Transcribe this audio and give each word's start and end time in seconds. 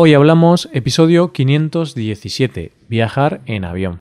Hoy 0.00 0.14
hablamos 0.14 0.68
episodio 0.72 1.32
517, 1.32 2.70
viajar 2.88 3.40
en 3.46 3.64
avión. 3.64 3.98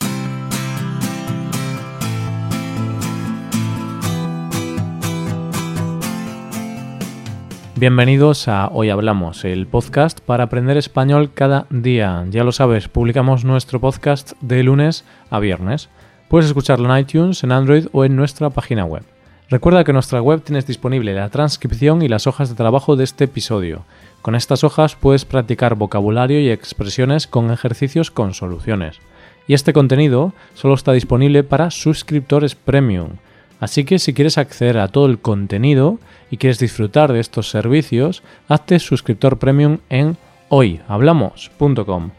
Bienvenidos 7.77 8.47
a 8.47 8.67
Hoy 8.67 8.91
Hablamos, 8.91 9.43
el 9.43 9.65
podcast 9.65 10.19
para 10.19 10.43
aprender 10.43 10.77
español 10.77 11.31
cada 11.33 11.65
día. 11.71 12.23
Ya 12.29 12.43
lo 12.43 12.51
sabes, 12.51 12.87
publicamos 12.87 13.43
nuestro 13.43 13.81
podcast 13.81 14.33
de 14.39 14.61
lunes 14.61 15.03
a 15.31 15.39
viernes. 15.39 15.89
Puedes 16.29 16.45
escucharlo 16.45 16.93
en 16.93 16.99
iTunes, 16.99 17.43
en 17.43 17.51
Android 17.51 17.87
o 17.91 18.05
en 18.05 18.15
nuestra 18.15 18.51
página 18.51 18.85
web. 18.85 19.01
Recuerda 19.49 19.85
que 19.85 19.91
en 19.91 19.95
nuestra 19.95 20.21
web 20.21 20.41
tienes 20.43 20.67
disponible 20.67 21.13
la 21.13 21.29
transcripción 21.29 22.01
y 22.01 22.09
las 22.09 22.27
hojas 22.27 22.49
de 22.49 22.55
trabajo 22.55 22.97
de 22.97 23.05
este 23.05 23.23
episodio. 23.23 23.85
Con 24.21 24.35
estas 24.35 24.63
hojas 24.63 24.95
puedes 24.95 25.25
practicar 25.25 25.75
vocabulario 25.75 26.39
y 26.39 26.49
expresiones 26.49 27.27
con 27.27 27.51
ejercicios 27.51 28.11
con 28.11 28.33
soluciones. 28.33 28.99
Y 29.47 29.53
este 29.53 29.73
contenido 29.73 30.33
solo 30.53 30.73
está 30.73 30.91
disponible 30.91 31.43
para 31.43 31.71
suscriptores 31.71 32.55
premium. 32.55 33.11
Así 33.59 33.85
que 33.85 33.97
si 33.97 34.13
quieres 34.13 34.37
acceder 34.37 34.77
a 34.77 34.89
todo 34.89 35.07
el 35.07 35.19
contenido 35.19 35.99
y 36.29 36.37
quieres 36.37 36.59
disfrutar 36.59 37.11
de 37.13 37.19
estos 37.19 37.49
servicios, 37.49 38.21
hazte 38.47 38.79
suscriptor 38.79 39.39
premium 39.39 39.79
en 39.89 40.17
hoyhablamos.com. 40.49 42.11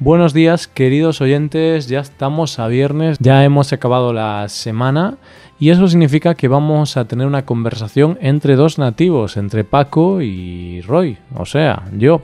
Buenos 0.00 0.34
días 0.34 0.66
queridos 0.66 1.20
oyentes, 1.20 1.86
ya 1.86 2.00
estamos 2.00 2.58
a 2.58 2.66
viernes, 2.66 3.18
ya 3.20 3.44
hemos 3.44 3.72
acabado 3.72 4.12
la 4.12 4.48
semana 4.48 5.16
y 5.62 5.70
eso 5.70 5.86
significa 5.86 6.34
que 6.34 6.48
vamos 6.48 6.96
a 6.96 7.04
tener 7.04 7.24
una 7.24 7.46
conversación 7.46 8.18
entre 8.20 8.56
dos 8.56 8.80
nativos, 8.80 9.36
entre 9.36 9.62
Paco 9.62 10.20
y 10.20 10.80
Roy, 10.80 11.18
o 11.36 11.46
sea, 11.46 11.84
yo. 11.96 12.22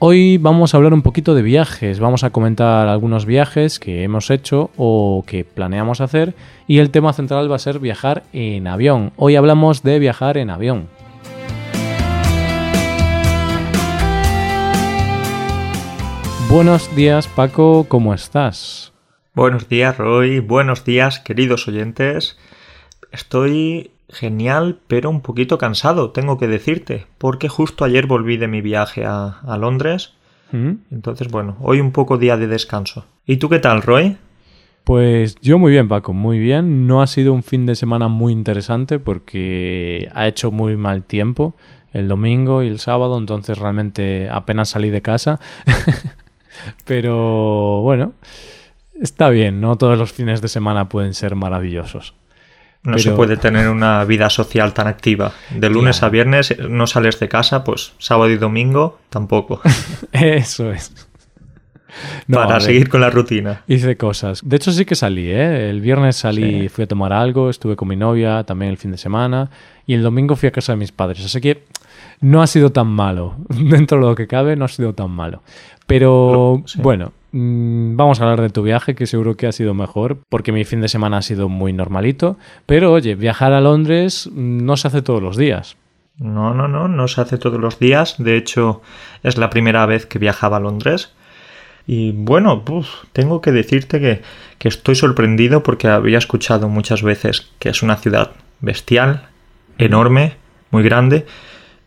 Hoy 0.00 0.36
vamos 0.36 0.74
a 0.74 0.76
hablar 0.76 0.92
un 0.92 1.02
poquito 1.02 1.36
de 1.36 1.42
viajes, 1.42 2.00
vamos 2.00 2.24
a 2.24 2.30
comentar 2.30 2.88
algunos 2.88 3.24
viajes 3.24 3.78
que 3.78 4.02
hemos 4.02 4.30
hecho 4.30 4.72
o 4.76 5.22
que 5.28 5.44
planeamos 5.44 6.00
hacer 6.00 6.34
y 6.66 6.78
el 6.78 6.90
tema 6.90 7.12
central 7.12 7.48
va 7.48 7.54
a 7.54 7.60
ser 7.60 7.78
viajar 7.78 8.24
en 8.32 8.66
avión. 8.66 9.12
Hoy 9.14 9.36
hablamos 9.36 9.84
de 9.84 10.00
viajar 10.00 10.36
en 10.36 10.50
avión. 10.50 10.88
Buenos 16.50 16.92
días 16.96 17.28
Paco, 17.28 17.86
¿cómo 17.88 18.12
estás? 18.12 18.89
Buenos 19.40 19.70
días, 19.70 19.96
Roy. 19.96 20.40
Buenos 20.40 20.84
días, 20.84 21.18
queridos 21.18 21.66
oyentes. 21.66 22.36
Estoy 23.10 23.90
genial, 24.10 24.80
pero 24.86 25.08
un 25.08 25.22
poquito 25.22 25.56
cansado, 25.56 26.10
tengo 26.10 26.36
que 26.36 26.46
decirte, 26.46 27.06
porque 27.16 27.48
justo 27.48 27.86
ayer 27.86 28.06
volví 28.06 28.36
de 28.36 28.48
mi 28.48 28.60
viaje 28.60 29.06
a, 29.06 29.40
Londres. 29.58 30.12
Mm. 30.52 30.72
Entonces, 30.90 31.28
bueno, 31.28 31.56
hoy 31.62 31.80
un 31.80 31.90
poco 31.90 32.18
día 32.18 32.36
de 32.36 32.48
descanso. 32.48 33.06
¿Y 33.24 33.38
tú 33.38 33.48
qué 33.48 33.60
tal, 33.60 33.80
Roy? 33.80 34.18
Pues 34.84 35.36
yo 35.40 35.58
muy 35.58 35.72
bien, 35.72 35.88
Paco, 35.88 36.12
muy 36.12 36.38
bien. 36.38 36.86
No 36.86 37.00
ha 37.00 37.06
sido 37.06 37.32
un 37.32 37.42
fin 37.42 37.64
de 37.64 37.76
semana 37.76 38.08
muy 38.08 38.34
interesante 38.34 38.98
porque 38.98 40.10
ha 40.12 40.28
hecho 40.28 40.50
muy 40.50 40.76
mal 40.76 41.04
tiempo 41.04 41.54
el 41.94 42.08
domingo 42.08 42.62
y 42.62 42.68
el 42.68 42.78
sábado, 42.78 43.16
entonces 43.16 43.56
realmente 43.56 44.28
apenas 44.28 44.68
salí 44.68 44.90
de 44.90 45.00
casa. 45.00 45.40
Pero 46.84 47.80
bueno, 47.80 48.12
Está 49.00 49.30
bien, 49.30 49.60
no 49.60 49.76
todos 49.76 49.98
los 49.98 50.12
fines 50.12 50.42
de 50.42 50.48
semana 50.48 50.88
pueden 50.88 51.14
ser 51.14 51.34
maravillosos. 51.34 52.14
No 52.82 52.98
se 52.98 53.12
puede 53.12 53.36
tener 53.36 53.68
una 53.68 54.04
vida 54.04 54.30
social 54.30 54.72
tan 54.72 54.86
activa. 54.86 55.32
De 55.50 55.68
lunes 55.68 56.02
a 56.02 56.08
viernes 56.08 56.56
no 56.58 56.86
sales 56.86 57.20
de 57.20 57.28
casa, 57.28 57.62
pues 57.62 57.92
sábado 57.98 58.30
y 58.30 58.38
domingo 58.38 58.98
tampoco. 59.10 59.60
Eso 60.12 60.72
es. 60.72 61.08
Para 62.30 62.60
seguir 62.60 62.88
con 62.88 63.00
la 63.00 63.10
rutina. 63.10 63.62
Hice 63.66 63.96
cosas. 63.96 64.40
De 64.44 64.56
hecho, 64.56 64.72
sí 64.72 64.84
que 64.84 64.94
salí, 64.94 65.28
¿eh? 65.28 65.68
El 65.68 65.80
viernes 65.80 66.16
salí, 66.16 66.68
fui 66.68 66.84
a 66.84 66.86
tomar 66.86 67.12
algo, 67.12 67.50
estuve 67.50 67.76
con 67.76 67.88
mi 67.88 67.96
novia 67.96 68.44
también 68.44 68.70
el 68.70 68.78
fin 68.78 68.92
de 68.92 68.98
semana. 68.98 69.50
Y 69.86 69.94
el 69.94 70.02
domingo 70.02 70.36
fui 70.36 70.48
a 70.48 70.52
casa 70.52 70.72
de 70.72 70.76
mis 70.76 70.92
padres. 70.92 71.24
Así 71.24 71.40
que 71.40 71.64
no 72.20 72.42
ha 72.42 72.46
sido 72.46 72.70
tan 72.70 72.86
malo. 72.86 73.36
Dentro 73.48 73.98
de 73.98 74.06
lo 74.06 74.14
que 74.14 74.26
cabe, 74.26 74.56
no 74.56 74.64
ha 74.64 74.68
sido 74.68 74.94
tan 74.94 75.10
malo. 75.10 75.42
Pero 75.86 76.62
bueno, 76.76 77.12
vamos 77.32 78.20
a 78.20 78.24
hablar 78.24 78.40
de 78.40 78.50
tu 78.50 78.62
viaje, 78.62 78.94
que 78.94 79.06
seguro 79.06 79.36
que 79.36 79.46
ha 79.46 79.52
sido 79.52 79.74
mejor, 79.74 80.18
porque 80.28 80.52
mi 80.52 80.64
fin 80.64 80.80
de 80.80 80.88
semana 80.88 81.18
ha 81.18 81.22
sido 81.22 81.48
muy 81.48 81.72
normalito. 81.72 82.36
Pero 82.66 82.92
oye, 82.92 83.14
viajar 83.14 83.52
a 83.52 83.60
Londres 83.60 84.28
mm, 84.32 84.64
no 84.64 84.76
se 84.76 84.88
hace 84.88 85.02
todos 85.02 85.22
los 85.22 85.36
días. 85.36 85.76
No, 86.18 86.52
no, 86.52 86.68
no, 86.68 86.86
no 86.86 87.08
se 87.08 87.20
hace 87.20 87.38
todos 87.38 87.58
los 87.58 87.78
días. 87.78 88.16
De 88.18 88.36
hecho, 88.36 88.82
es 89.22 89.38
la 89.38 89.50
primera 89.50 89.86
vez 89.86 90.06
que 90.06 90.18
viajaba 90.18 90.58
a 90.58 90.60
Londres. 90.60 91.12
Y 91.86 92.12
bueno, 92.12 92.62
tengo 93.12 93.40
que 93.40 93.52
decirte 93.52 94.00
que, 94.00 94.22
que 94.58 94.68
estoy 94.68 94.94
sorprendido 94.94 95.62
porque 95.62 95.88
había 95.88 96.18
escuchado 96.18 96.68
muchas 96.68 97.02
veces 97.02 97.50
que 97.58 97.70
es 97.70 97.82
una 97.82 97.96
ciudad 97.96 98.32
bestial, 98.60 99.28
enorme, 99.78 100.36
muy 100.70 100.82
grande, 100.82 101.26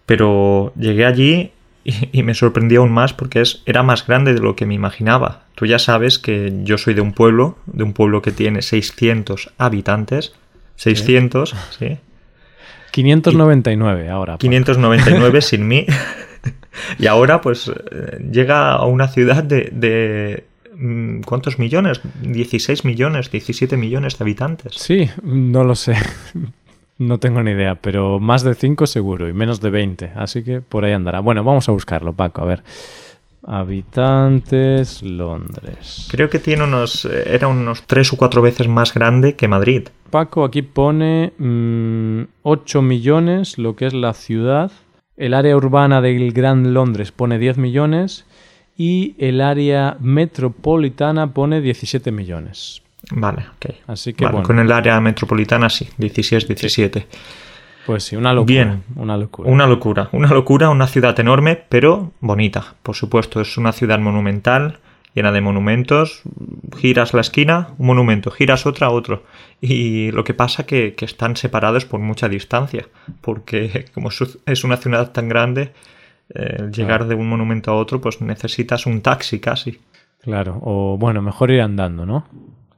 pero 0.05 0.73
llegué 0.75 1.05
allí 1.05 1.52
y, 2.11 2.23
me 2.23 2.33
sorprendió 2.33 2.81
aún 2.81 2.91
más 2.91 3.13
porque 3.13 3.41
es, 3.41 3.61
era 3.65 3.83
más 3.83 4.07
grande 4.07 4.33
de 4.33 4.39
lo 4.39 4.55
que 4.55 4.65
me 4.65 4.73
imaginaba. 4.73 5.43
Tú 5.55 5.65
ya 5.65 5.79
sabes 5.79 6.19
que 6.19 6.53
yo 6.63 6.77
soy 6.77 6.93
de 6.93 7.01
un 7.01 7.13
pueblo, 7.13 7.57
de 7.65 7.83
un 7.83 7.93
pueblo 7.93 8.21
que 8.21 8.31
tiene 8.31 8.61
600 8.61 9.53
habitantes. 9.57 10.33
600, 10.75 11.55
sí. 11.77 11.97
599 12.91 14.09
ahora. 14.09 14.37
599 14.37 15.41
sin 15.41 15.67
mí. 15.67 15.85
y 16.99 17.07
ahora 17.07 17.41
pues 17.41 17.67
eh, 17.67 18.19
llega 18.31 18.73
a 18.73 18.85
una 18.85 19.07
ciudad 19.07 19.43
de, 19.43 19.69
de 19.71 20.45
mm, 20.75 21.21
¿Cuántos 21.21 21.59
millones? 21.59 22.01
16 22.21 22.85
millones, 22.85 23.29
17 23.29 23.77
millones 23.77 24.17
de 24.17 24.23
habitantes. 24.23 24.73
Sí, 24.75 25.09
no 25.23 25.63
lo 25.63 25.75
sé. 25.75 25.95
No 27.03 27.17
tengo 27.19 27.43
ni 27.43 27.51
idea, 27.51 27.75
pero 27.75 28.19
más 28.19 28.43
de 28.43 28.55
5 28.55 28.87
seguro 28.87 29.27
y 29.27 29.33
menos 29.33 29.59
de 29.59 29.69
20, 29.69 30.11
así 30.15 30.41
que 30.41 30.61
por 30.61 30.85
ahí 30.85 30.93
andará. 30.93 31.19
Bueno, 31.19 31.43
vamos 31.43 31.67
a 31.67 31.73
buscarlo, 31.73 32.13
Paco, 32.13 32.41
a 32.41 32.45
ver. 32.45 32.63
Habitantes 33.45 35.03
Londres. 35.03 36.07
Creo 36.09 36.29
que 36.29 36.39
tiene 36.39 36.63
unos. 36.63 37.03
Eh, 37.03 37.23
era 37.35 37.49
unos 37.49 37.83
3 37.83 38.13
o 38.13 38.17
4 38.17 38.41
veces 38.41 38.69
más 38.69 38.93
grande 38.93 39.35
que 39.35 39.49
Madrid. 39.49 39.89
Paco, 40.11 40.45
aquí 40.45 40.61
pone 40.61 41.33
8 41.37 41.41
mm, 41.41 42.85
millones, 42.85 43.57
lo 43.57 43.75
que 43.75 43.87
es 43.87 43.93
la 43.93 44.13
ciudad. 44.13 44.71
El 45.17 45.33
área 45.33 45.57
urbana 45.57 45.99
del 45.99 46.31
Gran 46.31 46.73
Londres 46.73 47.11
pone 47.11 47.37
10 47.37 47.57
millones. 47.57 48.25
Y 48.77 49.15
el 49.19 49.41
área 49.41 49.97
metropolitana 49.99 51.33
pone 51.33 51.59
17 51.59 52.11
millones. 52.11 52.82
Vale, 53.11 53.45
ok. 53.55 53.75
Así 53.87 54.13
que 54.13 54.25
Con 54.25 54.59
el 54.59 54.71
área 54.71 54.99
metropolitana 55.01 55.69
sí, 55.69 55.87
16, 55.97 56.47
17. 56.47 57.07
Pues 57.85 58.03
sí, 58.03 58.15
una 58.15 58.33
locura. 58.33 58.53
Bien, 58.53 58.83
una 58.95 59.17
locura. 59.17 59.49
Una 59.51 59.67
locura, 59.67 60.09
una 60.13 60.29
locura, 60.29 60.69
una 60.69 60.87
ciudad 60.87 61.19
enorme, 61.19 61.61
pero 61.67 62.11
bonita. 62.21 62.75
Por 62.81 62.95
supuesto, 62.95 63.41
es 63.41 63.57
una 63.57 63.73
ciudad 63.73 63.99
monumental, 63.99 64.79
llena 65.13 65.33
de 65.33 65.41
monumentos. 65.41 66.21
Giras 66.77 67.13
la 67.13 67.21
esquina, 67.21 67.69
un 67.77 67.87
monumento, 67.87 68.31
giras 68.31 68.65
otra, 68.65 68.89
otro. 68.89 69.23
Y 69.59 70.11
lo 70.11 70.23
que 70.23 70.33
pasa 70.33 70.65
que, 70.65 70.95
que 70.95 71.03
están 71.03 71.35
separados 71.35 71.85
por 71.85 71.99
mucha 71.99 72.29
distancia, 72.29 72.87
porque 73.19 73.85
como 73.93 74.09
es 74.45 74.63
una 74.63 74.77
ciudad 74.77 75.11
tan 75.11 75.27
grande, 75.27 75.73
eh, 76.33 76.69
llegar 76.73 77.05
de 77.05 77.15
un 77.15 77.27
monumento 77.27 77.71
a 77.71 77.75
otro, 77.75 77.99
pues 77.99 78.21
necesitas 78.21 78.85
un 78.85 79.01
taxi 79.01 79.39
casi. 79.39 79.79
Claro, 80.21 80.57
o 80.63 80.97
bueno, 80.97 81.21
mejor 81.21 81.51
ir 81.51 81.61
andando, 81.61 82.05
¿no? 82.05 82.25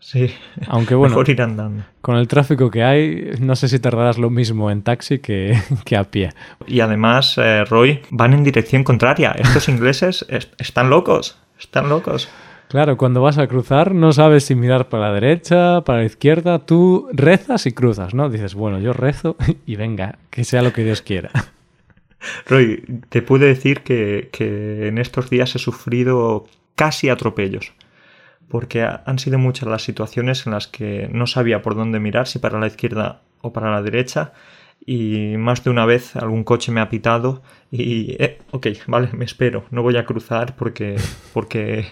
Sí, 0.06 0.32
aunque 0.68 0.94
bueno, 0.96 1.16
mejor 1.16 1.30
ir 1.32 1.42
andando. 1.42 1.84
Con 2.02 2.16
el 2.18 2.28
tráfico 2.28 2.70
que 2.70 2.84
hay, 2.84 3.32
no 3.40 3.56
sé 3.56 3.68
si 3.68 3.80
tardarás 3.80 4.20
lo 4.20 4.30
mismo 4.30 4.70
en 4.70 4.84
taxi 4.84 5.18
que, 5.18 5.60
que 5.84 5.98
a 5.98 6.04
pie. 6.04 6.30
Y 6.68 6.82
además, 6.82 7.40
eh, 7.40 7.66
Roy, 7.66 8.02
van 8.12 8.34
en 8.34 8.44
dirección 8.44 8.84
contraria. 8.84 9.32
Estos 9.32 9.68
ingleses 9.68 10.24
están 10.60 10.92
locos, 10.92 11.40
están 11.60 11.90
locos. 11.90 12.30
Claro, 12.68 12.98
cuando 12.98 13.22
vas 13.22 13.40
a 13.40 13.48
cruzar 13.48 13.96
no 13.96 14.12
sabes 14.12 14.46
si 14.46 14.54
mirar 14.54 14.90
para 14.90 15.08
la 15.08 15.14
derecha, 15.14 15.82
para 15.82 16.00
la 16.00 16.06
izquierda, 16.06 16.60
tú 16.60 17.10
rezas 17.12 17.66
y 17.66 17.72
cruzas, 17.72 18.14
¿no? 18.14 18.30
Dices, 18.30 18.54
bueno, 18.54 18.80
yo 18.80 18.94
rezo 18.94 19.38
y 19.66 19.76
venga, 19.76 20.20
que 20.30 20.44
sea 20.44 20.62
lo 20.62 20.72
que 20.72 20.84
Dios 20.84 21.02
quiera. 21.02 21.32
Roy, 22.48 22.84
te 23.10 23.24
puedo 23.24 23.46
decir 23.46 23.82
que, 23.82 24.30
que 24.32 24.88
en 24.88 25.00
estos 25.00 25.32
días 25.32 25.56
he 25.56 25.60
sufrido 25.60 26.46
casi 26.76 27.10
atropellos 27.10 27.74
porque 28.50 28.84
han 28.84 29.20
sido 29.20 29.38
muchas 29.38 29.70
las 29.70 29.84
situaciones 29.84 30.46
en 30.46 30.54
las 30.54 30.68
que 30.68 31.10
no 31.12 31.28
sabía 31.28 31.62
por 31.62 31.76
dónde 31.76 32.00
mirar, 32.00 32.28
si 32.28 32.40
para 32.40 32.60
la 32.60 32.68
izquierda 32.68 33.22
o 33.42 33.54
para 33.54 33.72
la 33.72 33.82
derecha, 33.82 34.34
y 34.86 35.36
más 35.38 35.64
de 35.64 35.70
una 35.72 35.86
vez 35.86 36.16
algún 36.16 36.44
coche 36.44 36.72
me 36.72 36.82
ha 36.82 36.90
pitado 36.90 37.42
y, 37.72 38.16
eh, 38.24 38.40
ok, 38.52 38.68
vale, 38.88 39.10
me 39.14 39.26
espero, 39.26 39.66
no 39.72 39.82
voy 39.82 39.98
a 39.98 40.06
cruzar 40.06 40.56
porque, 40.56 40.98
porque 41.34 41.88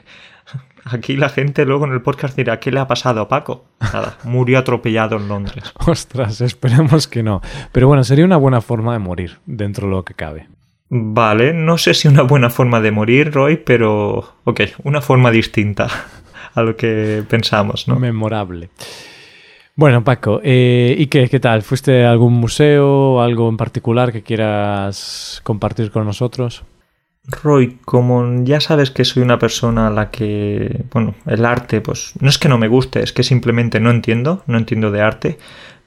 aquí 0.86 1.16
la 1.16 1.30
gente 1.30 1.66
luego 1.66 1.86
en 1.86 1.94
el 1.94 2.02
podcast 2.02 2.36
dirá, 2.36 2.60
¿qué 2.60 2.72
le 2.72 2.80
ha 2.80 2.88
pasado 2.88 3.22
a 3.22 3.28
Paco? 3.28 3.66
Nada, 3.82 4.18
murió 4.24 4.60
atropellado 4.60 5.18
en 5.18 5.28
Londres. 5.28 5.74
Ostras, 5.88 6.42
esperemos 6.42 7.08
que 7.08 7.24
no. 7.24 7.42
Pero 7.72 7.88
bueno, 7.88 8.04
sería 8.04 8.26
una 8.26 8.38
buena 8.38 8.62
forma 8.62 8.94
de 8.94 9.00
morir, 9.00 9.40
dentro 9.46 9.88
de 9.88 9.94
lo 9.96 10.06
que 10.06 10.14
cabe. 10.14 10.48
Vale, 10.90 11.54
no 11.54 11.80
sé 11.80 11.96
si 11.96 12.08
una 12.08 12.22
buena 12.22 12.52
forma 12.52 12.80
de 12.80 12.92
morir, 12.92 13.32
Roy, 13.34 13.58
pero 13.58 14.36
ok, 14.44 14.62
una 14.84 15.02
forma 15.02 15.32
distinta 15.32 15.88
a 16.54 16.62
lo 16.62 16.76
que 16.76 17.24
pensamos, 17.28 17.88
¿no? 17.88 17.98
Memorable. 17.98 18.70
Bueno, 19.76 20.04
Paco, 20.04 20.40
eh, 20.44 20.96
¿y 20.98 21.08
qué, 21.08 21.28
qué 21.30 21.40
tal? 21.40 21.64
¿Fuiste 21.64 22.06
a 22.06 22.12
algún 22.12 22.34
museo, 22.34 23.22
algo 23.22 23.50
en 23.50 23.58
particular 23.58 24.12
que 24.12 24.22
quieras 24.22 25.42
compartir 25.44 25.90
con 25.90 26.06
nosotros? 26.06 26.64
Roy, 27.26 27.80
como 27.86 28.44
ya 28.44 28.60
sabes 28.60 28.92
que 28.92 29.06
soy 29.06 29.24
una 29.24 29.40
persona 29.40 29.88
a 29.88 29.90
la 29.90 30.12
que, 30.12 30.84
bueno, 30.92 31.16
el 31.26 31.46
arte, 31.46 31.82
pues 31.82 32.14
no 32.20 32.30
es 32.30 32.38
que 32.38 32.50
no 32.50 32.58
me 32.58 32.68
guste, 32.68 33.02
es 33.02 33.14
que 33.14 33.24
simplemente 33.24 33.80
no 33.80 33.90
entiendo, 33.90 34.44
no 34.46 34.58
entiendo 34.58 34.92
de 34.92 35.02
arte, 35.02 35.38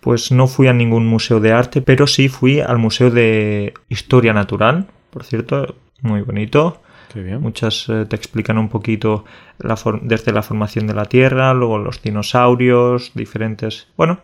pues 0.01 0.33
no 0.33 0.47
fui 0.47 0.67
a 0.67 0.73
ningún 0.73 1.07
museo 1.07 1.39
de 1.39 1.53
arte, 1.53 1.83
pero 1.83 2.07
sí 2.07 2.29
fui 2.29 2.61
al 2.61 2.79
Museo 2.79 3.11
de 3.11 3.75
Historia 3.89 4.33
Natural, 4.33 4.87
por 5.11 5.25
cierto, 5.25 5.77
muy 6.01 6.23
bonito. 6.23 6.81
Bien. 7.23 7.41
Muchas 7.41 7.89
eh, 7.89 8.05
te 8.09 8.17
explican 8.17 8.59
un 8.59 8.69
poquito 8.69 9.25
la 9.59 9.77
desde 10.03 10.33
la 10.33 10.43
formación 10.43 10.87
de 10.87 10.95
la 10.95 11.05
Tierra, 11.07 11.55
luego 11.55 11.79
los 11.79 12.03
dinosaurios, 12.03 13.13
diferentes, 13.15 13.89
bueno, 13.97 14.19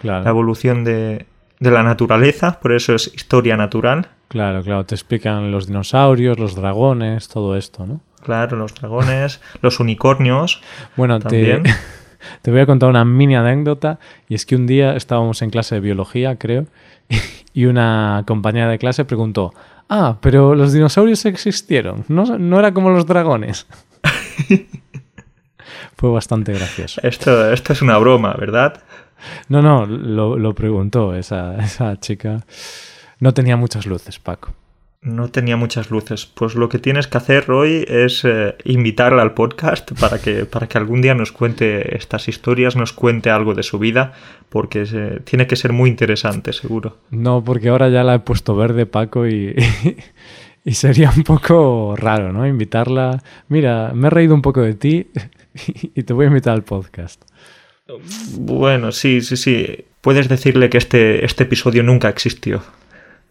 Claro. 0.00 0.24
la 0.24 0.30
evolución 0.30 0.84
de, 0.84 1.26
de 1.58 1.70
la 1.70 1.82
naturaleza, 1.82 2.60
por 2.60 2.72
eso 2.72 2.94
es 2.94 3.12
historia 3.14 3.56
natural. 3.56 4.08
Claro, 4.28 4.62
claro, 4.62 4.84
te 4.84 4.94
explican 4.94 5.50
los 5.50 5.66
dinosaurios, 5.66 6.38
los 6.38 6.54
dragones, 6.54 7.28
todo 7.28 7.56
esto, 7.56 7.86
¿no? 7.86 8.00
Claro, 8.22 8.56
los 8.56 8.74
dragones, 8.74 9.40
los 9.62 9.80
unicornios. 9.80 10.60
Bueno, 10.96 11.18
te, 11.18 11.24
También. 11.24 11.62
te 12.42 12.50
voy 12.50 12.60
a 12.60 12.66
contar 12.66 12.90
una 12.90 13.04
mini 13.04 13.36
anécdota 13.36 13.98
y 14.28 14.34
es 14.34 14.44
que 14.46 14.54
un 14.56 14.66
día 14.66 14.94
estábamos 14.96 15.40
en 15.42 15.50
clase 15.50 15.76
de 15.76 15.80
biología, 15.80 16.36
creo, 16.36 16.66
y 17.52 17.64
una 17.66 18.24
compañera 18.26 18.68
de 18.68 18.78
clase 18.78 19.04
preguntó, 19.04 19.52
ah, 19.88 20.18
pero 20.20 20.54
los 20.54 20.72
dinosaurios 20.72 21.24
existieron, 21.24 22.04
no, 22.08 22.38
no 22.38 22.58
era 22.58 22.72
como 22.72 22.90
los 22.90 23.06
dragones. 23.06 23.66
Fue 25.96 26.10
bastante 26.10 26.52
gracioso. 26.52 27.00
Esto, 27.02 27.52
esto 27.52 27.72
es 27.72 27.82
una 27.82 27.98
broma, 27.98 28.34
¿verdad? 28.34 28.82
No, 29.48 29.62
no, 29.62 29.84
lo, 29.84 30.38
lo 30.38 30.54
preguntó 30.54 31.14
esa, 31.14 31.56
esa 31.58 31.98
chica. 31.98 32.44
No 33.18 33.34
tenía 33.34 33.56
muchas 33.56 33.86
luces, 33.86 34.20
Paco. 34.20 34.52
No 35.00 35.28
tenía 35.28 35.56
muchas 35.56 35.90
luces. 35.90 36.26
Pues 36.26 36.56
lo 36.56 36.68
que 36.68 36.78
tienes 36.78 37.06
que 37.06 37.18
hacer, 37.18 37.46
Roy, 37.46 37.84
es 37.88 38.24
eh, 38.24 38.56
invitarla 38.64 39.22
al 39.22 39.32
podcast 39.32 39.92
para 39.98 40.18
que, 40.18 40.44
para 40.44 40.66
que 40.66 40.76
algún 40.76 41.00
día 41.02 41.14
nos 41.14 41.30
cuente 41.30 41.96
estas 41.96 42.26
historias, 42.26 42.74
nos 42.74 42.92
cuente 42.92 43.30
algo 43.30 43.54
de 43.54 43.62
su 43.62 43.78
vida, 43.78 44.12
porque 44.48 44.84
eh, 44.92 45.20
tiene 45.22 45.46
que 45.46 45.54
ser 45.54 45.72
muy 45.72 45.88
interesante, 45.88 46.52
seguro. 46.52 46.98
No, 47.10 47.44
porque 47.44 47.68
ahora 47.68 47.88
ya 47.88 48.02
la 48.02 48.16
he 48.16 48.18
puesto 48.18 48.56
verde, 48.56 48.86
Paco, 48.86 49.28
y, 49.28 49.54
y 50.64 50.74
sería 50.74 51.12
un 51.16 51.22
poco 51.22 51.94
raro, 51.96 52.32
¿no? 52.32 52.44
Invitarla. 52.44 53.22
Mira, 53.48 53.92
me 53.94 54.08
he 54.08 54.10
reído 54.10 54.34
un 54.34 54.42
poco 54.42 54.62
de 54.62 54.74
ti 54.74 55.06
y 55.94 56.02
te 56.02 56.12
voy 56.12 56.24
a 56.24 56.28
invitar 56.28 56.54
al 56.54 56.64
podcast. 56.64 57.22
Bueno, 58.36 58.90
sí, 58.90 59.20
sí, 59.20 59.36
sí. 59.36 59.84
Puedes 60.00 60.28
decirle 60.28 60.68
que 60.68 60.78
este, 60.78 61.24
este 61.24 61.44
episodio 61.44 61.82
nunca 61.82 62.08
existió. 62.08 62.62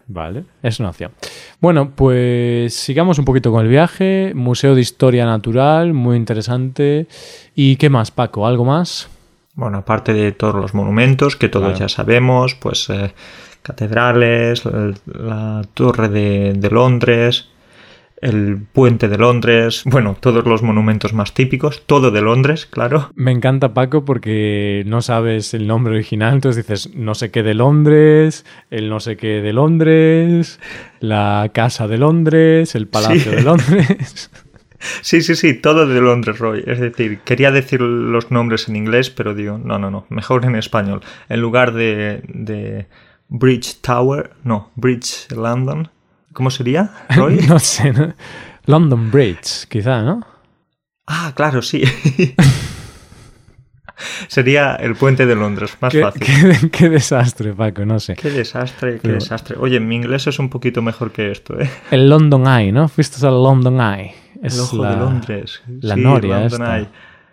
Vale, 0.10 0.46
es 0.64 0.80
una 0.80 0.90
opción. 0.90 1.12
Bueno, 1.60 1.92
pues 1.94 2.74
sigamos 2.74 3.20
un 3.20 3.26
poquito 3.26 3.52
con 3.52 3.64
el 3.66 3.70
viaje. 3.70 4.32
Museo 4.36 4.74
de 4.74 4.82
Historia 4.82 5.26
Natural, 5.26 5.94
muy 5.94 6.16
interesante. 6.16 7.08
¿Y 7.56 7.76
qué 7.76 7.90
más, 7.90 8.12
Paco? 8.12 8.48
¿Algo 8.48 8.64
más? 8.64 9.10
Bueno, 9.56 9.80
aparte 9.80 10.14
de 10.14 10.32
todos 10.32 10.56
los 10.56 10.74
monumentos 10.74 11.36
que 11.36 11.50
todos 11.50 11.70
Claro. 11.72 11.80
ya 11.80 11.90
sabemos, 11.90 12.56
pues 12.56 12.90
eh, 12.90 13.14
catedrales, 13.64 14.64
la, 14.66 14.94
la 15.06 15.62
torre 15.74 16.08
de, 16.10 16.54
de 16.54 16.70
Londres, 16.70 17.50
el 18.22 18.58
puente 18.74 19.08
de 19.08 19.18
Londres, 19.18 19.84
bueno, 19.86 20.18
todos 20.20 20.44
los 20.46 20.64
monumentos 20.64 21.14
más 21.14 21.34
típicos, 21.34 21.84
todo 21.86 22.10
de 22.12 22.22
Londres, 22.22 22.66
claro. 22.66 23.12
Me 23.16 23.32
encanta 23.32 23.74
Paco 23.74 24.06
porque 24.06 24.84
no 24.88 25.02
sabes 25.02 25.54
el 25.54 25.68
nombre 25.68 25.94
original, 25.94 26.34
entonces 26.34 26.66
dices 26.66 26.96
no 26.96 27.14
sé 27.14 27.30
qué 27.30 27.44
de 27.44 27.54
Londres, 27.54 28.46
el 28.72 28.90
no 28.90 29.00
sé 29.00 29.18
qué 29.18 29.42
de 29.42 29.54
Londres, 29.54 30.60
la 31.00 31.52
casa 31.54 31.88
de 31.88 31.98
Londres, 32.00 32.74
el 32.76 32.88
palacio 32.88 33.32
Sí. 33.32 33.36
de 33.38 33.42
Londres. 33.44 34.32
Sí, 35.02 35.22
sí, 35.22 35.36
sí, 35.36 35.56
todo 35.56 35.88
de 35.88 36.00
Londres, 36.00 36.38
Roy. 36.38 36.64
Es 36.68 36.80
decir, 36.80 37.20
quería 37.26 37.50
decir 37.50 37.82
los 37.82 38.30
nombres 38.30 38.70
en 38.70 38.76
inglés, 38.76 39.10
pero 39.10 39.34
digo, 39.34 39.58
no, 39.58 39.80
no, 39.80 39.90
no, 39.90 40.06
mejor 40.10 40.46
en 40.46 40.56
español. 40.56 41.02
En 41.30 41.42
lugar 41.42 41.74
de, 41.74 42.22
de 42.28 42.86
Bridge 43.28 43.82
Tower, 43.82 44.34
no, 44.44 44.70
Bridge 44.76 45.32
London. 45.36 45.90
¿Cómo 46.38 46.52
sería, 46.52 46.92
Roy? 47.16 47.38
no 47.48 47.58
sé, 47.58 47.92
¿no? 47.92 48.14
London 48.68 49.10
Bridge, 49.10 49.66
quizá, 49.68 50.04
¿no? 50.04 50.22
Ah, 51.08 51.32
claro, 51.36 51.64
sí. 51.64 51.82
Sería 54.28 54.76
el 54.76 54.94
puente 54.96 55.26
de 55.26 55.34
Londres, 55.36 55.76
más 55.82 55.92
Qué, 55.92 56.02
fácil. 56.02 56.22
qué- 56.22 56.70
qué 56.70 56.90
desastre, 56.90 57.54
Paco, 57.54 57.84
no 57.86 58.00
sé. 58.00 58.14
Qué 58.16 58.30
desastre, 58.30 58.94
qué 58.96 59.00
Pero- 59.02 59.14
desastre. 59.16 59.56
Oye, 59.60 59.80
mi 59.80 59.96
inglés 59.96 60.28
es 60.28 60.38
un 60.38 60.50
poquito 60.50 60.84
mejor 60.84 61.12
que 61.12 61.32
esto, 61.32 61.60
¿eh? 61.60 61.68
El 61.90 62.08
London 62.08 62.46
Eye, 62.48 62.72
¿no? 62.72 62.88
Fuiste 62.88 63.26
al 63.26 63.42
London 63.42 63.82
Eye. 63.82 64.14
Es 64.44 64.54
el 64.54 64.60
ojo 64.62 64.84
la- 64.84 64.92
de 64.92 64.98
Londres. 64.98 65.64
la 65.82 65.96
Sí, 65.96 66.02
noria 66.02 66.40
London 66.42 66.62
esta. 66.62 66.78
Eye. 66.78 66.88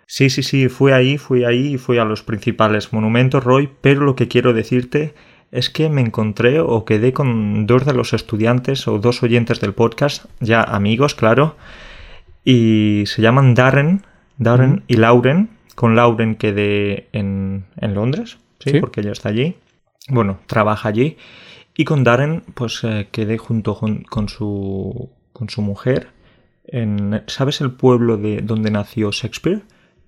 Sí, 0.07 0.29
sí, 0.31 0.41
sí, 0.41 0.67
fui 0.69 0.91
ahí, 0.91 1.19
fui 1.19 1.43
ahí 1.45 1.75
y 1.75 1.77
fui 1.77 1.99
a 1.99 2.05
los 2.05 2.23
principales 2.23 2.91
monumentos, 2.93 3.43
Roy, 3.43 3.69
pero 3.81 4.01
lo 4.01 4.15
que 4.15 4.27
quiero 4.27 4.53
decirte 4.53 5.13
es 5.51 5.69
que 5.69 5.89
me 5.89 6.01
encontré 6.01 6.59
o 6.59 6.85
quedé 6.85 7.13
con 7.13 7.65
dos 7.65 7.85
de 7.85 7.93
los 7.93 8.13
estudiantes 8.13 8.87
o 8.87 8.99
dos 8.99 9.23
oyentes 9.23 9.59
del 9.59 9.73
podcast, 9.73 10.25
ya 10.39 10.63
amigos, 10.63 11.15
claro, 11.15 11.55
y 12.43 13.03
se 13.07 13.21
llaman 13.21 13.55
Darren, 13.55 14.05
Darren 14.37 14.83
y 14.87 14.97
Lauren. 14.97 15.49
Con 15.75 15.95
Lauren 15.95 16.35
quedé 16.35 17.07
en, 17.11 17.65
en 17.77 17.95
Londres, 17.95 18.37
¿sí? 18.59 18.71
Sí. 18.71 18.79
porque 18.79 19.01
ella 19.01 19.11
está 19.11 19.29
allí. 19.29 19.55
Bueno, 20.07 20.39
trabaja 20.45 20.87
allí. 20.89 21.17
Y 21.75 21.83
con 21.83 22.03
Darren, 22.03 22.43
pues 22.53 22.81
eh, 22.83 23.09
quedé 23.11 23.37
junto 23.37 23.75
con, 23.75 24.03
con 24.03 24.29
su, 24.29 25.09
con 25.33 25.49
su 25.49 25.61
mujer 25.61 26.09
en, 26.67 27.23
¿sabes 27.27 27.61
el 27.61 27.71
pueblo 27.71 28.17
de 28.17 28.41
donde 28.41 28.71
nació 28.71 29.11
Shakespeare? 29.11 29.61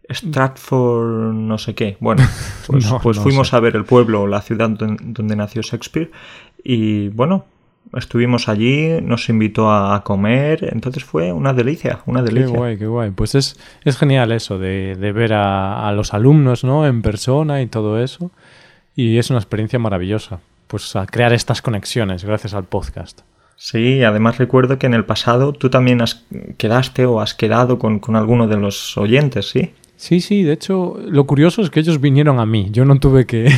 Stratford 0.09 1.33
no 1.33 1.57
sé 1.57 1.75
qué. 1.75 1.97
Bueno, 1.99 2.23
pues, 2.67 2.89
No, 2.89 2.99
pues 2.99 3.17
no 3.17 3.23
fuimos 3.23 3.49
sé. 3.49 3.55
a 3.55 3.59
ver 3.59 3.75
el 3.75 3.85
pueblo, 3.85 4.27
la 4.27 4.41
ciudad 4.41 4.69
don- 4.69 4.97
donde 5.01 5.35
nació 5.35 5.61
Shakespeare 5.61 6.11
y 6.63 7.09
bueno, 7.09 7.45
estuvimos 7.95 8.49
allí, 8.49 8.99
nos 9.01 9.29
invitó 9.29 9.71
a 9.71 10.03
comer, 10.03 10.69
entonces 10.73 11.03
fue 11.03 11.31
una 11.31 11.53
delicia, 11.53 11.99
una 12.05 12.23
Qué 12.23 12.31
delicia. 12.33 12.57
guay, 12.57 12.77
qué 12.77 12.87
guay. 12.87 13.11
Pues 13.11 13.35
es, 13.35 13.57
es 13.85 13.97
genial 13.97 14.31
eso 14.31 14.57
de, 14.59 14.95
de 14.95 15.11
ver 15.11 15.33
a, 15.33 15.87
a 15.87 15.91
los 15.93 16.13
alumnos, 16.13 16.63
¿no? 16.63 16.85
En 16.85 17.01
persona 17.01 17.61
y 17.61 17.67
todo 17.67 18.01
eso. 18.01 18.31
Y 18.95 19.17
es 19.17 19.29
una 19.29 19.39
experiencia 19.39 19.79
maravillosa. 19.79 20.39
Pues 20.67 20.95
a 20.97 21.05
crear 21.05 21.31
estas 21.31 21.61
conexiones 21.61 22.25
gracias 22.25 22.53
al 22.53 22.65
podcast. 22.65 23.21
Sí, 23.55 24.03
además 24.03 24.37
recuerdo 24.37 24.77
que 24.77 24.85
en 24.87 24.93
el 24.93 25.05
pasado 25.05 25.53
tú 25.53 25.69
también 25.69 26.01
has, 26.01 26.25
quedaste 26.57 27.05
o 27.05 27.21
has 27.21 27.33
quedado 27.33 27.79
con, 27.79 27.99
con 27.99 28.15
alguno 28.17 28.47
de 28.47 28.57
los 28.57 28.97
oyentes, 28.97 29.49
¿sí? 29.49 29.73
Sí, 29.97 30.21
sí, 30.21 30.43
de 30.43 30.53
hecho, 30.53 30.95
lo 31.03 31.25
curioso 31.25 31.63
es 31.63 31.71
que 31.71 31.79
ellos 31.79 31.99
vinieron 31.99 32.39
a 32.39 32.45
mí, 32.45 32.67
yo 32.69 32.85
no 32.85 32.99
tuve 32.99 33.25
que, 33.25 33.49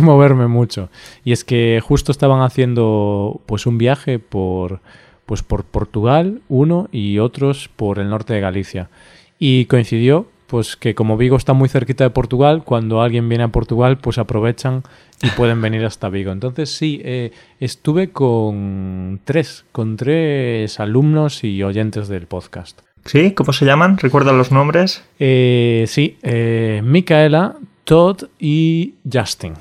moverme 0.00 0.48
mucho. 0.48 0.90
Y 1.24 1.30
es 1.30 1.44
que 1.44 1.80
justo 1.80 2.10
estaban 2.10 2.42
haciendo 2.42 3.40
pues 3.46 3.66
un 3.66 3.78
viaje 3.78 4.18
por, 4.18 4.80
pues 5.26 5.44
por 5.44 5.64
Portugal, 5.64 6.42
uno, 6.48 6.88
y 6.90 7.20
otros 7.20 7.70
por 7.76 8.00
el 8.00 8.10
norte 8.10 8.34
de 8.34 8.40
Galicia. 8.40 8.90
Y 9.38 9.66
coincidió 9.66 10.26
pues 10.48 10.76
que 10.76 10.96
como 10.96 11.16
Vigo 11.16 11.36
está 11.36 11.52
muy 11.52 11.68
cerquita 11.68 12.02
de 12.04 12.10
Portugal, 12.10 12.64
cuando 12.64 13.00
alguien 13.00 13.28
viene 13.28 13.44
a 13.44 13.48
Portugal, 13.48 13.98
pues 13.98 14.18
aprovechan 14.18 14.82
y 15.22 15.30
pueden 15.30 15.60
venir 15.60 15.84
hasta 15.84 16.08
Vigo. 16.08 16.32
Entonces 16.32 16.70
sí, 16.70 17.00
eh, 17.04 17.30
estuve 17.60 18.10
con 18.10 19.20
tres, 19.24 19.64
con 19.70 19.96
tres 19.96 20.80
alumnos 20.80 21.44
y 21.44 21.62
oyentes 21.62 22.08
del 22.08 22.26
podcast. 22.26 22.85
¿Sí? 23.06 23.32
¿Cómo 23.32 23.52
se 23.52 23.64
llaman? 23.64 23.98
¿Recuerdas 23.98 24.34
los 24.34 24.52
nombres? 24.52 25.04
Eh, 25.18 25.84
sí, 25.86 26.18
eh, 26.22 26.82
Micaela, 26.84 27.56
Todd 27.84 28.24
y 28.38 28.94
Justin. 29.10 29.54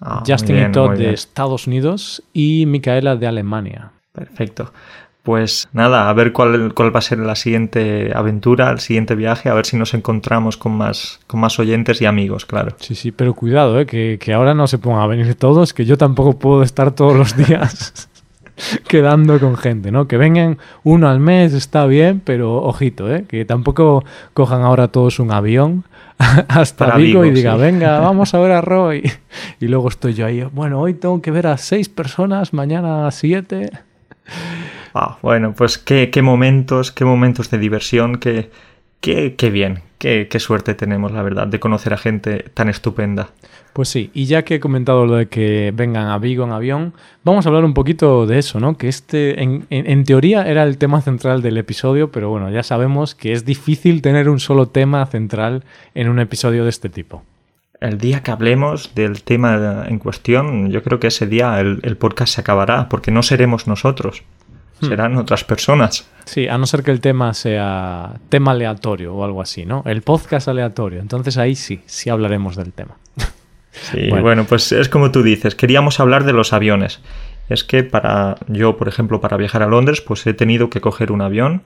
Ah, 0.00 0.22
Justin 0.26 0.56
bien, 0.56 0.70
y 0.70 0.72
Todd 0.72 0.96
de. 0.96 1.12
Estados 1.12 1.66
Unidos 1.66 2.22
y 2.32 2.66
Micaela 2.66 3.16
de 3.16 3.26
Alemania. 3.26 3.90
Perfecto. 4.12 4.72
Pues 5.22 5.68
nada, 5.72 6.10
a 6.10 6.12
ver 6.12 6.34
cuál, 6.34 6.74
cuál 6.74 6.94
va 6.94 6.98
a 6.98 7.02
ser 7.02 7.18
la 7.18 7.34
siguiente 7.34 8.12
aventura, 8.14 8.70
el 8.70 8.80
siguiente 8.80 9.14
viaje, 9.14 9.48
a 9.48 9.54
ver 9.54 9.64
si 9.64 9.78
nos 9.78 9.94
encontramos 9.94 10.58
con 10.58 10.72
más, 10.72 11.20
con 11.26 11.40
más 11.40 11.58
oyentes 11.58 12.02
y 12.02 12.04
amigos, 12.04 12.44
claro. 12.44 12.76
Sí, 12.78 12.94
sí, 12.94 13.10
pero 13.10 13.32
cuidado, 13.32 13.80
eh, 13.80 13.86
que, 13.86 14.18
que 14.20 14.34
ahora 14.34 14.52
no 14.52 14.66
se 14.66 14.76
pongan 14.76 15.00
a 15.00 15.06
venir 15.06 15.34
todos, 15.34 15.72
que 15.72 15.86
yo 15.86 15.96
tampoco 15.96 16.38
puedo 16.38 16.62
estar 16.62 16.90
todos 16.90 17.16
los 17.16 17.34
días 17.48 18.10
quedando 18.88 19.38
con 19.40 19.56
gente, 19.56 19.90
¿no? 19.90 20.06
Que 20.06 20.16
vengan 20.16 20.58
uno 20.82 21.08
al 21.08 21.20
mes 21.20 21.52
está 21.52 21.86
bien, 21.86 22.20
pero 22.24 22.62
ojito, 22.62 23.12
¿eh? 23.12 23.24
Que 23.28 23.44
tampoco 23.44 24.04
cojan 24.32 24.62
ahora 24.62 24.88
todos 24.88 25.18
un 25.18 25.32
avión 25.32 25.84
hasta 26.48 26.86
Para 26.86 26.98
Vigo, 26.98 27.24
y 27.24 27.30
diga, 27.30 27.54
sí. 27.54 27.60
venga, 27.60 27.98
vamos 28.00 28.34
a 28.34 28.38
ver 28.38 28.52
a 28.52 28.60
Roy. 28.60 29.10
Y 29.60 29.68
luego 29.68 29.88
estoy 29.88 30.14
yo 30.14 30.26
ahí, 30.26 30.42
bueno, 30.52 30.80
hoy 30.80 30.94
tengo 30.94 31.20
que 31.20 31.30
ver 31.30 31.46
a 31.46 31.56
seis 31.56 31.88
personas, 31.88 32.52
mañana 32.52 33.06
a 33.06 33.10
siete. 33.10 33.70
Ah, 34.94 35.18
bueno, 35.22 35.54
pues 35.56 35.76
qué, 35.76 36.10
qué, 36.10 36.22
momentos, 36.22 36.92
qué 36.92 37.04
momentos 37.04 37.50
de 37.50 37.58
diversión, 37.58 38.18
qué, 38.18 38.50
qué, 39.04 39.34
qué 39.36 39.50
bien, 39.50 39.80
qué, 39.98 40.28
qué 40.30 40.40
suerte 40.40 40.74
tenemos, 40.74 41.12
la 41.12 41.22
verdad, 41.22 41.46
de 41.46 41.60
conocer 41.60 41.92
a 41.92 41.98
gente 41.98 42.46
tan 42.54 42.70
estupenda. 42.70 43.28
Pues 43.74 43.90
sí, 43.90 44.10
y 44.14 44.24
ya 44.24 44.44
que 44.44 44.54
he 44.54 44.60
comentado 44.60 45.04
lo 45.04 45.16
de 45.16 45.26
que 45.26 45.72
vengan 45.74 46.06
a 46.06 46.16
Vigo 46.16 46.44
en 46.44 46.52
avión, 46.52 46.94
vamos 47.22 47.44
a 47.44 47.50
hablar 47.50 47.66
un 47.66 47.74
poquito 47.74 48.26
de 48.26 48.38
eso, 48.38 48.60
¿no? 48.60 48.78
Que 48.78 48.88
este, 48.88 49.42
en, 49.42 49.66
en, 49.68 49.90
en, 49.90 50.04
teoría, 50.04 50.48
era 50.48 50.62
el 50.62 50.78
tema 50.78 51.02
central 51.02 51.42
del 51.42 51.58
episodio, 51.58 52.10
pero 52.10 52.30
bueno, 52.30 52.50
ya 52.50 52.62
sabemos 52.62 53.14
que 53.14 53.32
es 53.32 53.44
difícil 53.44 54.00
tener 54.00 54.30
un 54.30 54.40
solo 54.40 54.68
tema 54.68 55.04
central 55.04 55.64
en 55.94 56.08
un 56.08 56.18
episodio 56.18 56.64
de 56.64 56.70
este 56.70 56.88
tipo. 56.88 57.24
El 57.80 57.98
día 57.98 58.22
que 58.22 58.30
hablemos 58.30 58.94
del 58.94 59.22
tema 59.22 59.84
en 59.86 59.98
cuestión, 59.98 60.70
yo 60.70 60.82
creo 60.82 60.98
que 60.98 61.08
ese 61.08 61.26
día 61.26 61.60
el, 61.60 61.80
el 61.82 61.98
podcast 61.98 62.36
se 62.36 62.40
acabará, 62.40 62.88
porque 62.88 63.10
no 63.10 63.22
seremos 63.22 63.66
nosotros, 63.66 64.22
serán 64.80 65.14
hmm. 65.14 65.18
otras 65.18 65.44
personas. 65.44 66.08
Sí, 66.24 66.48
a 66.48 66.58
no 66.58 66.66
ser 66.66 66.82
que 66.82 66.90
el 66.90 67.00
tema 67.00 67.34
sea 67.34 68.14
tema 68.28 68.52
aleatorio 68.52 69.14
o 69.14 69.24
algo 69.24 69.42
así, 69.42 69.64
¿no? 69.66 69.82
El 69.86 70.02
podcast 70.02 70.48
aleatorio. 70.48 71.00
Entonces 71.00 71.36
ahí 71.36 71.54
sí, 71.54 71.80
sí 71.86 72.10
hablaremos 72.10 72.56
del 72.56 72.72
tema. 72.72 72.96
Sí, 73.90 74.08
bueno. 74.08 74.22
bueno. 74.22 74.44
pues 74.44 74.70
es 74.70 74.88
como 74.88 75.10
tú 75.10 75.24
dices, 75.24 75.56
queríamos 75.56 75.98
hablar 75.98 76.22
de 76.22 76.32
los 76.32 76.52
aviones. 76.52 77.00
Es 77.48 77.64
que 77.64 77.82
para 77.82 78.36
yo, 78.46 78.76
por 78.76 78.86
ejemplo, 78.86 79.20
para 79.20 79.36
viajar 79.36 79.64
a 79.64 79.66
Londres, 79.66 80.00
pues 80.00 80.24
he 80.28 80.32
tenido 80.32 80.70
que 80.70 80.80
coger 80.80 81.10
un 81.10 81.20
avión. 81.20 81.62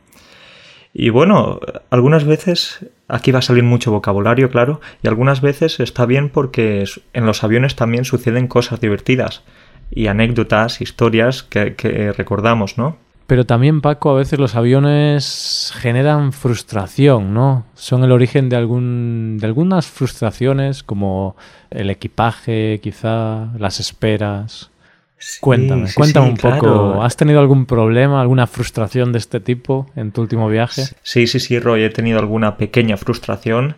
Y 0.95 1.11
bueno, 1.11 1.61
algunas 1.91 2.25
veces, 2.25 2.87
aquí 3.09 3.31
va 3.31 3.41
a 3.41 3.43
salir 3.43 3.63
mucho 3.63 3.93
vocabulario, 3.93 4.49
claro, 4.49 4.81
y 5.03 5.09
algunas 5.09 5.43
veces 5.43 5.81
está 5.81 6.07
bien 6.07 6.31
porque 6.31 6.85
en 7.13 7.27
los 7.27 7.45
aviones 7.45 7.77
también 7.77 8.07
suceden 8.07 8.49
cosas 8.49 8.81
divertidas 8.81 9.43
y 9.91 10.07
anécdotas, 10.07 10.81
historias 10.81 11.43
que, 11.43 11.75
que 11.75 12.13
recordamos, 12.13 12.79
¿no? 12.79 12.97
Pero 13.29 13.45
también, 13.45 13.83
Paco, 13.83 14.09
a 14.09 14.15
veces 14.15 14.39
los 14.39 14.55
aviones 14.55 15.71
generan 15.77 16.33
frustración, 16.33 17.35
¿no? 17.35 17.67
Son 17.75 18.03
el 18.03 18.11
origen 18.11 18.49
de, 18.49 18.57
algún, 18.57 19.37
de 19.39 19.47
algunas 19.47 19.87
frustraciones, 19.87 20.83
como 20.83 21.37
el 21.69 21.91
equipaje, 21.91 22.81
quizá, 22.83 23.53
las 23.59 23.81
esperas. 23.81 24.71
Sí, 25.19 25.41
cuéntame, 25.43 25.89
sí, 25.89 25.95
cuéntame 25.95 26.27
sí, 26.29 26.33
un 26.33 26.37
poco. 26.39 27.03
¿Has 27.03 27.19
tenido 27.19 27.41
algún 27.41 27.67
problema, 27.67 28.23
alguna 28.23 28.47
frustración 28.47 29.13
de 29.13 29.19
este 29.19 29.41
tipo 29.41 29.91
en 29.95 30.11
tu 30.11 30.23
último 30.23 30.49
viaje? 30.49 30.85
Sí, 31.03 31.27
sí, 31.27 31.39
sí, 31.39 31.59
Roy, 31.59 31.83
he 31.83 31.91
tenido 31.91 32.21
alguna 32.21 32.57
pequeña 32.57 32.97
frustración 32.97 33.77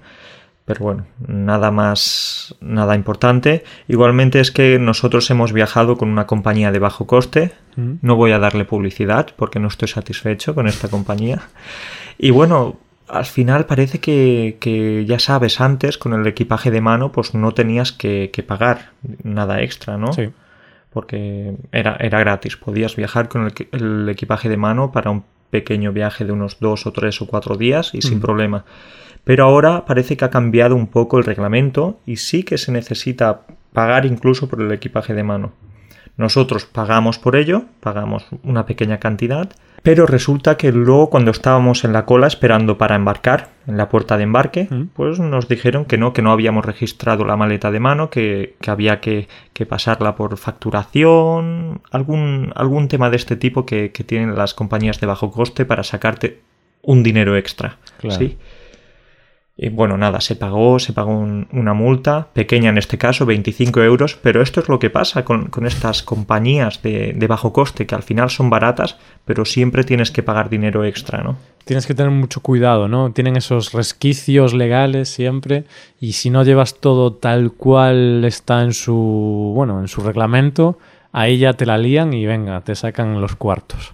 pero 0.71 0.85
bueno, 0.85 1.07
nada 1.27 1.73
más, 1.73 2.55
nada 2.61 2.95
importante. 2.95 3.65
Igualmente 3.89 4.39
es 4.39 4.53
que 4.53 4.79
nosotros 4.79 5.29
hemos 5.33 5.53
viajado 5.53 5.97
con 5.97 6.09
una 6.09 6.29
compañía 6.29 6.71
de 6.71 6.79
bajo 6.79 7.09
coste. 7.09 7.51
Mm. 7.75 7.95
No 8.03 8.15
voy 8.15 8.31
a 8.31 8.39
darle 8.39 8.65
publicidad 8.65 9.31
porque 9.35 9.59
no 9.59 9.67
estoy 9.67 9.89
satisfecho 9.89 10.55
con 10.55 10.69
esta 10.69 10.87
compañía. 10.87 11.43
Y 12.19 12.31
bueno, 12.31 12.77
al 13.09 13.25
final 13.25 13.67
parece 13.67 13.99
que, 13.99 14.59
que, 14.61 15.05
ya 15.07 15.19
sabes, 15.19 15.61
antes 15.61 15.99
con 15.99 16.13
el 16.13 16.25
equipaje 16.25 16.71
de 16.71 16.81
mano, 16.81 17.11
pues 17.11 17.35
no 17.35 17.51
tenías 17.53 17.91
que, 17.91 18.31
que 18.33 18.45
pagar 18.45 18.91
nada 19.25 19.63
extra, 19.63 19.97
¿no? 19.97 20.13
Sí. 20.13 20.31
Porque 20.91 21.57
era, 21.73 21.97
era 21.99 22.21
gratis. 22.21 22.57
Podías 22.57 22.95
viajar 22.95 23.29
con 23.29 23.47
el, 23.47 23.53
el, 23.73 24.09
equipaje 24.09 24.49
de 24.49 24.57
mano 24.57 24.93
para 24.93 25.11
un 25.11 25.25
pequeño 25.51 25.91
viaje 25.93 26.25
de 26.25 26.31
unos 26.31 26.61
dos 26.61 26.87
o 26.87 26.93
tres 26.93 27.21
o 27.23 27.27
cuatro 27.27 27.57
días 27.57 27.93
y 27.93 27.99
mm. 27.99 28.03
sin 28.03 28.21
problema. 28.21 28.65
Pero 29.25 29.45
ahora 29.45 29.85
parece 29.85 30.17
que 30.17 30.25
ha 30.25 30.31
cambiado 30.31 30.75
un 30.77 30.87
poco 30.87 31.19
el 31.19 31.25
reglamento 31.25 32.01
y 32.07 32.17
sí 32.17 32.43
que 32.43 32.59
se 32.59 32.73
necesita 32.73 33.43
pagar 33.73 34.07
incluso 34.07 34.49
por 34.49 34.61
el 34.61 34.73
equipaje 34.73 35.15
de 35.15 35.23
mano. 35.23 35.53
Nosotros 36.17 36.67
pagamos 36.67 37.19
por 37.19 37.35
ello, 37.35 37.65
pagamos 37.81 38.27
una 38.43 38.67
pequeña 38.67 38.99
cantidad, 38.99 39.49
pero 39.83 40.05
resulta 40.05 40.59
que 40.59 40.71
luego 40.71 41.09
cuando 41.09 41.31
estábamos 41.31 41.85
en 41.85 41.95
la 41.95 42.05
cola 42.05 42.27
esperando 42.27 42.77
para 42.77 42.95
embarcar, 42.95 43.49
en 43.67 43.79
la 43.79 43.89
puerta 43.89 44.19
de 44.19 44.25
embarque, 44.25 44.69
mm. 44.69 44.89
pues 44.95 45.19
nos 45.19 45.49
dijeron 45.49 45.87
que 45.87 45.97
no, 45.97 46.13
que 46.13 46.21
no 46.21 46.33
habíamos 46.33 46.67
registrado 46.67 47.25
la 47.25 47.37
maleta 47.37 47.71
de 47.71 47.81
mano, 47.81 48.11
que, 48.11 48.57
que 48.61 48.71
había 48.71 49.01
que, 49.01 49.29
que, 49.55 49.65
pasarla 49.65 50.17
por 50.17 50.37
facturación, 50.37 51.81
algún, 51.91 52.53
algún 52.55 52.89
tema 52.89 53.09
de 53.09 53.17
este 53.17 53.37
tipo 53.37 53.65
que, 53.65 53.91
que, 53.91 54.05
tienen 54.05 54.37
las 54.37 54.53
compañías 54.53 55.01
de 55.01 55.07
bajo 55.07 55.31
coste 55.31 55.65
para 55.65 55.85
sacarte 55.85 56.41
un 56.83 57.03
dinero 57.03 57.37
extra. 57.37 57.79
Claro. 57.99 58.19
¿sí? 58.19 58.37
Y 59.63 59.69
bueno, 59.69 59.99
nada, 59.99 60.23
se 60.23 60.37
pagó, 60.37 60.79
se 60.79 60.95
pagó 60.95 61.11
un, 61.11 61.47
una 61.53 61.75
multa, 61.75 62.29
pequeña 62.33 62.71
en 62.71 62.79
este 62.79 62.97
caso, 62.97 63.27
25 63.27 63.83
euros, 63.83 64.17
pero 64.23 64.41
esto 64.41 64.61
es 64.61 64.71
lo 64.71 64.79
que 64.79 64.89
pasa 64.89 65.23
con, 65.23 65.49
con 65.49 65.67
estas 65.67 66.03
compañías 66.03 66.81
de, 66.81 67.13
de, 67.15 67.27
bajo 67.27 67.53
coste, 67.53 67.87
que 67.87 67.95
al 67.95 68.03
final 68.03 68.31
son 68.31 68.49
baratas, 68.49 68.97
pero 69.27 69.45
siempre 69.45 69.85
tienes 69.85 70.11
que 70.11 70.23
pagar 70.23 70.49
dinero 70.49 70.83
extra, 70.87 71.23
¿no? 71.23 71.37
Tienes 71.67 71.87
que 71.87 71.93
tener 71.93 72.11
mucho 72.11 72.41
cuidado, 72.41 72.89
¿no? 72.89 73.13
Tienen 73.13 73.37
esos 73.37 73.75
resquicios 73.75 74.55
legales 74.55 75.11
siempre, 75.11 75.65
y 76.01 76.13
si 76.13 76.31
no 76.31 76.43
llevas 76.43 76.81
todo 76.81 77.13
tal 77.13 77.53
cual 77.53 78.25
está 78.25 78.63
en 78.63 78.73
su, 78.73 79.53
bueno, 79.55 79.79
en 79.83 79.89
su 79.89 80.01
reglamento, 80.01 80.79
ahí 81.13 81.37
ya 81.37 81.53
te 81.53 81.67
la 81.67 81.77
lían 81.77 82.15
y 82.15 82.25
venga, 82.25 82.63
te 82.63 82.75
sacan 82.75 83.21
los 83.21 83.37
cuartos. 83.37 83.93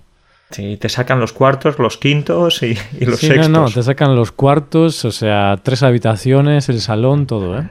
Sí, 0.50 0.76
te 0.76 0.88
sacan 0.88 1.19
los 1.19 1.33
cuartos, 1.33 1.79
los 1.79 1.97
quintos 1.97 2.62
y, 2.62 2.79
y 3.00 3.05
los 3.05 3.19
sí, 3.19 3.26
sextos. 3.26 3.49
No, 3.50 3.62
no, 3.62 3.71
te 3.71 3.83
sacan 3.83 4.15
los 4.15 4.31
cuartos, 4.33 5.05
o 5.05 5.11
sea, 5.11 5.59
tres 5.62 5.83
habitaciones, 5.83 6.69
el 6.69 6.81
salón, 6.81 7.26
todo, 7.26 7.59
¿eh? 7.59 7.69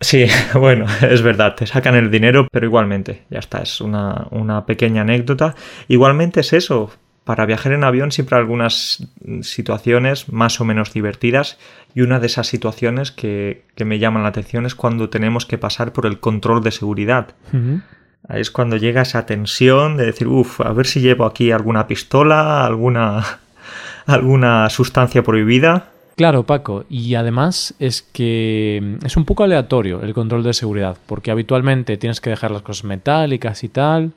Sí, 0.00 0.26
bueno, 0.54 0.86
es 1.02 1.22
verdad, 1.22 1.54
te 1.54 1.66
sacan 1.66 1.94
el 1.94 2.10
dinero, 2.10 2.48
pero 2.50 2.66
igualmente, 2.66 3.24
ya 3.30 3.38
está, 3.38 3.62
es 3.62 3.80
una, 3.80 4.26
una 4.30 4.66
pequeña 4.66 5.02
anécdota. 5.02 5.54
Igualmente 5.88 6.40
es 6.40 6.52
eso, 6.52 6.90
para 7.24 7.46
viajar 7.46 7.72
en 7.72 7.82
avión 7.82 8.12
siempre 8.12 8.36
hay 8.36 8.42
algunas 8.42 9.08
situaciones 9.42 10.32
más 10.32 10.60
o 10.60 10.64
menos 10.64 10.92
divertidas 10.92 11.58
y 11.92 12.02
una 12.02 12.20
de 12.20 12.26
esas 12.26 12.46
situaciones 12.46 13.10
que, 13.10 13.64
que 13.74 13.84
me 13.84 13.98
llaman 13.98 14.22
la 14.22 14.28
atención 14.28 14.64
es 14.64 14.76
cuando 14.76 15.08
tenemos 15.08 15.44
que 15.44 15.58
pasar 15.58 15.92
por 15.92 16.06
el 16.06 16.20
control 16.20 16.62
de 16.62 16.70
seguridad. 16.70 17.34
Uh 17.52 17.56
-huh. 17.56 17.82
Es 18.28 18.50
cuando 18.50 18.76
llega 18.76 19.02
esa 19.02 19.26
tensión 19.26 19.96
de 19.96 20.06
decir, 20.06 20.26
uff, 20.26 20.60
a 20.60 20.72
ver 20.72 20.86
si 20.86 21.00
llevo 21.00 21.24
aquí 21.24 21.52
alguna 21.52 21.86
pistola, 21.86 22.66
alguna, 22.66 23.40
alguna 24.06 24.68
sustancia 24.70 25.22
prohibida. 25.22 25.90
Claro, 26.16 26.44
Paco, 26.44 26.86
y 26.88 27.14
además 27.14 27.74
es 27.78 28.02
que 28.02 28.96
es 29.04 29.16
un 29.18 29.26
poco 29.26 29.44
aleatorio 29.44 30.00
el 30.02 30.14
control 30.14 30.42
de 30.42 30.54
seguridad, 30.54 30.96
porque 31.06 31.30
habitualmente 31.30 31.98
tienes 31.98 32.22
que 32.22 32.30
dejar 32.30 32.50
las 32.50 32.62
cosas 32.62 32.84
metálicas 32.84 33.62
y 33.64 33.68
tal, 33.68 34.12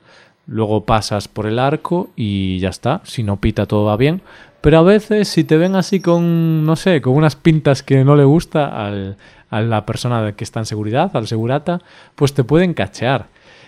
luego 0.46 0.86
pasas 0.86 1.28
por 1.28 1.46
el 1.46 1.58
arco 1.58 2.08
y 2.16 2.58
ya 2.58 2.70
está, 2.70 3.02
si 3.04 3.22
no 3.22 3.36
pita 3.36 3.66
todo 3.66 3.84
va 3.84 3.98
bien, 3.98 4.22
pero 4.62 4.78
a 4.78 4.82
veces 4.82 5.28
si 5.28 5.44
te 5.44 5.58
ven 5.58 5.76
así 5.76 6.00
con, 6.00 6.64
no 6.64 6.74
sé, 6.74 7.02
con 7.02 7.14
unas 7.14 7.36
pintas 7.36 7.82
que 7.82 8.02
no 8.02 8.16
le 8.16 8.24
gusta 8.24 8.86
al, 8.86 9.18
a 9.50 9.60
la 9.60 9.84
persona 9.84 10.32
que 10.32 10.44
está 10.44 10.60
en 10.60 10.66
seguridad, 10.66 11.10
al 11.14 11.26
segurata, 11.26 11.80
pues 12.14 12.32
te 12.32 12.44
pueden 12.44 12.72
cachear. 12.72 13.26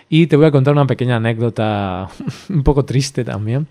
Y 0.09 0.27
te 0.27 0.35
voy 0.35 0.45
a 0.45 0.51
contar 0.51 0.73
una 0.73 0.87
pequeña 0.87 1.17
anécdota 1.17 2.09
un 2.49 2.63
poco 2.63 2.85
triste 2.85 3.23
también. 3.23 3.67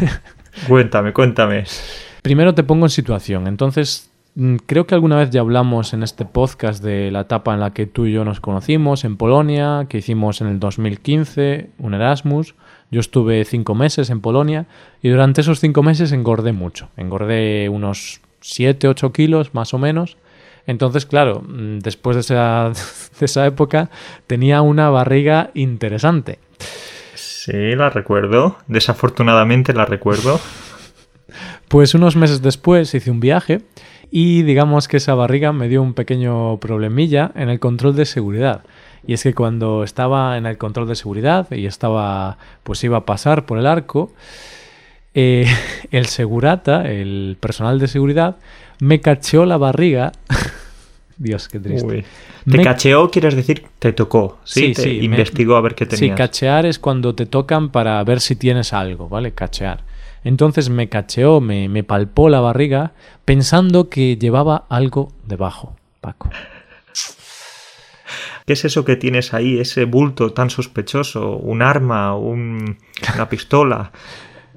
cuéntame, 0.68 1.12
cuéntame. 1.12 1.64
Primero 2.22 2.54
te 2.54 2.64
pongo 2.64 2.86
en 2.86 2.90
situación. 2.90 3.46
Entonces, 3.46 4.10
mm, 4.34 4.56
creo 4.66 4.86
que 4.86 4.94
alguna 4.94 5.16
vez 5.16 5.30
ya 5.30 5.40
hablamos 5.40 5.92
en 5.92 6.02
este 6.02 6.24
podcast 6.24 6.82
de 6.82 7.10
la 7.10 7.20
etapa 7.20 7.54
en 7.54 7.60
la 7.60 7.72
que 7.72 7.86
tú 7.86 8.06
y 8.06 8.12
yo 8.12 8.24
nos 8.24 8.40
conocimos 8.40 9.04
en 9.04 9.16
Polonia, 9.16 9.86
que 9.88 9.98
hicimos 9.98 10.40
en 10.40 10.48
el 10.48 10.58
2015, 10.58 11.70
un 11.78 11.94
Erasmus. 11.94 12.54
Yo 12.90 13.00
estuve 13.00 13.44
cinco 13.44 13.74
meses 13.74 14.10
en 14.10 14.20
Polonia 14.20 14.66
y 15.02 15.08
durante 15.08 15.40
esos 15.40 15.60
cinco 15.60 15.82
meses 15.82 16.12
engordé 16.12 16.52
mucho. 16.52 16.88
Engordé 16.96 17.68
unos 17.68 18.20
7, 18.46 18.86
8 18.86 19.12
kilos 19.12 19.54
más 19.54 19.74
o 19.74 19.78
menos. 19.78 20.16
Entonces, 20.66 21.06
claro, 21.06 21.42
mm, 21.42 21.78
después 21.78 22.16
de 22.16 22.20
esa, 22.20 22.72
de 23.20 23.26
esa 23.26 23.46
época 23.46 23.90
tenía 24.26 24.62
una 24.62 24.90
barriga 24.90 25.50
interesante. 25.54 26.38
Sí, 27.14 27.74
la 27.76 27.90
recuerdo. 27.90 28.56
Desafortunadamente 28.66 29.72
la 29.72 29.84
recuerdo. 29.84 30.40
Pues 31.68 31.94
unos 31.94 32.16
meses 32.16 32.42
después 32.42 32.94
hice 32.94 33.10
un 33.10 33.20
viaje 33.20 33.62
y 34.10 34.42
digamos 34.42 34.88
que 34.88 34.98
esa 34.98 35.14
barriga 35.14 35.52
me 35.52 35.68
dio 35.68 35.82
un 35.82 35.94
pequeño 35.94 36.58
problemilla 36.58 37.32
en 37.34 37.48
el 37.48 37.60
control 37.60 37.94
de 37.96 38.04
seguridad. 38.04 38.62
Y 39.06 39.12
es 39.12 39.22
que 39.22 39.34
cuando 39.34 39.84
estaba 39.84 40.36
en 40.36 40.46
el 40.46 40.58
control 40.58 40.88
de 40.88 40.96
seguridad 40.96 41.50
y 41.52 41.66
estaba, 41.66 42.38
pues 42.62 42.82
iba 42.82 42.98
a 42.98 43.04
pasar 43.04 43.46
por 43.46 43.58
el 43.58 43.66
arco, 43.66 44.12
eh, 45.14 45.46
el 45.90 46.06
segurata, 46.06 46.90
el 46.90 47.36
personal 47.38 47.78
de 47.78 47.88
seguridad, 47.88 48.36
me 48.80 49.00
cacheó 49.00 49.46
la 49.46 49.56
barriga. 49.56 50.12
Dios, 51.18 51.48
qué 51.48 51.58
triste. 51.58 51.86
Uy. 51.86 52.04
¿Te 52.50 52.58
me... 52.58 52.64
cacheó, 52.64 53.10
quieres 53.10 53.34
decir, 53.34 53.64
te 53.78 53.92
tocó? 53.92 54.38
Sí, 54.44 54.68
sí, 54.68 54.72
te 54.74 54.82
sí 54.82 54.90
investigó 55.02 55.54
me... 55.54 55.58
a 55.58 55.60
ver 55.62 55.74
qué 55.74 55.86
tenías. 55.86 56.00
Sí, 56.00 56.10
cachear 56.10 56.66
es 56.66 56.78
cuando 56.78 57.14
te 57.14 57.26
tocan 57.26 57.70
para 57.70 58.02
ver 58.04 58.20
si 58.20 58.36
tienes 58.36 58.72
algo, 58.72 59.08
¿vale? 59.08 59.32
Cachear. 59.32 59.84
Entonces 60.24 60.68
me 60.68 60.88
cacheó, 60.88 61.40
me, 61.40 61.68
me 61.68 61.84
palpó 61.84 62.28
la 62.28 62.40
barriga 62.40 62.92
pensando 63.24 63.88
que 63.88 64.16
llevaba 64.16 64.66
algo 64.68 65.12
debajo, 65.24 65.76
Paco. 66.00 66.28
¿Qué 68.44 68.52
es 68.52 68.64
eso 68.64 68.84
que 68.84 68.96
tienes 68.96 69.34
ahí, 69.34 69.58
ese 69.58 69.84
bulto 69.84 70.32
tan 70.32 70.50
sospechoso? 70.50 71.36
¿Un 71.36 71.62
arma? 71.62 72.14
Un, 72.16 72.78
¿Una 73.14 73.28
pistola? 73.28 73.90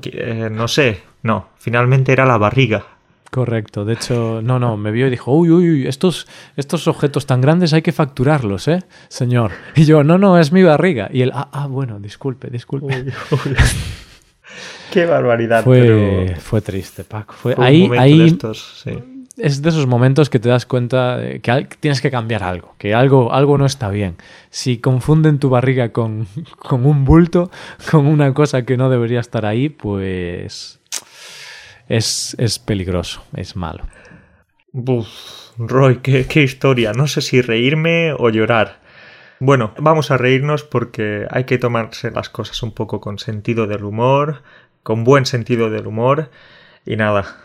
Eh, 0.03 0.49
no 0.51 0.67
sé, 0.67 1.01
no, 1.23 1.49
finalmente 1.57 2.11
era 2.11 2.25
la 2.25 2.37
barriga. 2.37 2.85
Correcto, 3.31 3.85
de 3.85 3.93
hecho, 3.93 4.41
no, 4.43 4.57
no, 4.57 4.75
me 4.75 4.91
vio 4.91 5.05
y 5.05 5.11
dijo, 5.11 5.31
uy, 5.31 5.51
uy, 5.51 5.69
uy, 5.69 5.87
estos, 5.87 6.27
estos 6.55 6.87
objetos 6.87 7.27
tan 7.27 7.41
grandes 7.41 7.73
hay 7.73 7.83
que 7.83 7.91
facturarlos, 7.91 8.67
¿eh, 8.67 8.83
señor? 9.07 9.51
Y 9.75 9.85
yo, 9.85 10.03
no, 10.03 10.17
no, 10.17 10.39
es 10.39 10.51
mi 10.51 10.63
barriga. 10.63 11.09
Y 11.13 11.21
él, 11.21 11.31
ah, 11.35 11.47
ah 11.51 11.67
bueno, 11.67 11.99
disculpe, 11.99 12.49
disculpe. 12.49 13.05
Qué 14.91 15.05
barbaridad. 15.05 15.63
Fue, 15.63 16.35
fue 16.39 16.61
triste, 16.61 17.03
Paco. 17.03 17.35
Fue, 17.35 17.53
ahí, 17.59 17.87
ahí 17.95 18.35
es 19.39 19.61
de 19.61 19.69
esos 19.69 19.87
momentos 19.87 20.29
que 20.29 20.39
te 20.39 20.49
das 20.49 20.65
cuenta 20.65 21.17
de 21.17 21.39
que 21.39 21.67
tienes 21.79 22.01
que 22.01 22.11
cambiar 22.11 22.43
algo, 22.43 22.75
que 22.77 22.93
algo, 22.93 23.31
algo 23.33 23.57
no 23.57 23.65
está 23.65 23.89
bien. 23.89 24.15
Si 24.49 24.77
confunden 24.77 25.39
tu 25.39 25.49
barriga 25.49 25.89
con, 25.89 26.27
con 26.57 26.85
un 26.85 27.05
bulto, 27.05 27.49
con 27.89 28.05
una 28.05 28.33
cosa 28.33 28.63
que 28.63 28.77
no 28.77 28.89
debería 28.89 29.19
estar 29.19 29.45
ahí, 29.45 29.69
pues 29.69 30.78
es, 31.89 32.61
peligroso, 32.65 33.23
es 33.35 33.55
malo. 33.55 33.83
Buf, 34.71 35.09
Roy, 35.57 35.97
qué 35.97 36.41
historia. 36.41 36.93
No 36.93 37.07
sé 37.07 37.21
si 37.21 37.41
reírme 37.41 38.13
o 38.13 38.29
llorar. 38.29 38.79
Bueno, 39.41 39.73
vamos 39.77 40.11
a 40.11 40.17
reírnos 40.17 40.63
porque 40.63 41.25
hay 41.31 41.45
que 41.45 41.57
tomarse 41.57 42.11
las 42.11 42.29
cosas 42.29 42.61
un 42.61 42.73
poco 42.73 42.99
con 42.99 43.19
sentido 43.19 43.67
del 43.67 43.85
humor, 43.85 44.43
con 44.83 45.05
buen 45.05 45.25
sentido 45.25 45.69
del 45.69 45.87
humor. 45.87 46.29
Y 46.85 46.97
nada, 46.97 47.37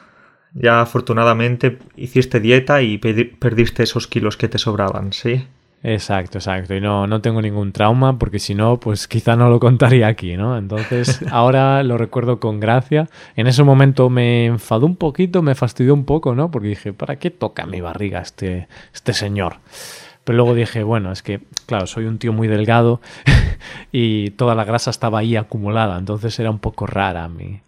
ya 0.55 0.81
afortunadamente 0.81 1.79
hiciste 1.97 2.41
dieta 2.41 2.83
y 2.83 2.99
perdiste 2.99 3.85
esos 3.85 4.09
kilos 4.09 4.37
que 4.37 4.49
te 4.49 4.59
sobraban, 4.59 5.13
¿sí? 5.13 5.47
Exacto, 5.87 6.39
exacto. 6.39 6.75
Y 6.75 6.81
no, 6.81 7.07
no 7.07 7.21
tengo 7.21 7.43
ningún 7.43 7.71
trauma 7.71 8.19
porque 8.19 8.39
si 8.39 8.55
no, 8.55 8.81
pues 8.81 9.07
quizá 9.07 9.37
no 9.37 9.51
lo 9.51 9.61
contaría 9.61 10.07
aquí, 10.07 10.35
¿no? 10.35 10.57
Entonces 10.57 11.21
ahora 11.31 11.83
lo 11.83 11.99
recuerdo 11.99 12.41
con 12.41 12.59
gracia. 12.59 13.11
En 13.37 13.47
ese 13.47 13.63
momento 13.65 14.09
me 14.09 14.47
enfadó 14.47 14.87
un 14.87 14.97
poquito, 14.97 15.43
me 15.43 15.55
fastidió 15.55 15.93
un 15.93 16.07
poco, 16.07 16.35
¿no? 16.35 16.51
Porque 16.51 16.69
dije, 16.69 16.95
¿para 16.95 17.17
qué 17.17 17.31
toca 17.31 17.67
mi 17.67 17.83
barriga 17.83 18.21
este, 18.21 18.67
este 18.95 19.13
señor? 19.13 19.59
Pero 20.25 20.39
luego 20.39 20.55
dije, 20.55 20.83
bueno, 20.85 21.13
es 21.13 21.23
que, 21.23 21.41
claro, 21.67 21.87
soy 21.87 22.07
un 22.07 22.19
tío 22.19 22.33
muy 22.33 22.49
delgado 22.49 23.03
y 23.93 24.31
toda 24.31 24.55
la 24.55 24.65
grasa 24.65 24.89
estaba 24.89 25.19
ahí 25.19 25.37
acumulada, 25.37 25.99
entonces 25.99 26.39
era 26.41 26.51
un 26.51 26.61
poco 26.61 26.87
rara 26.87 27.29
mi, 27.29 27.61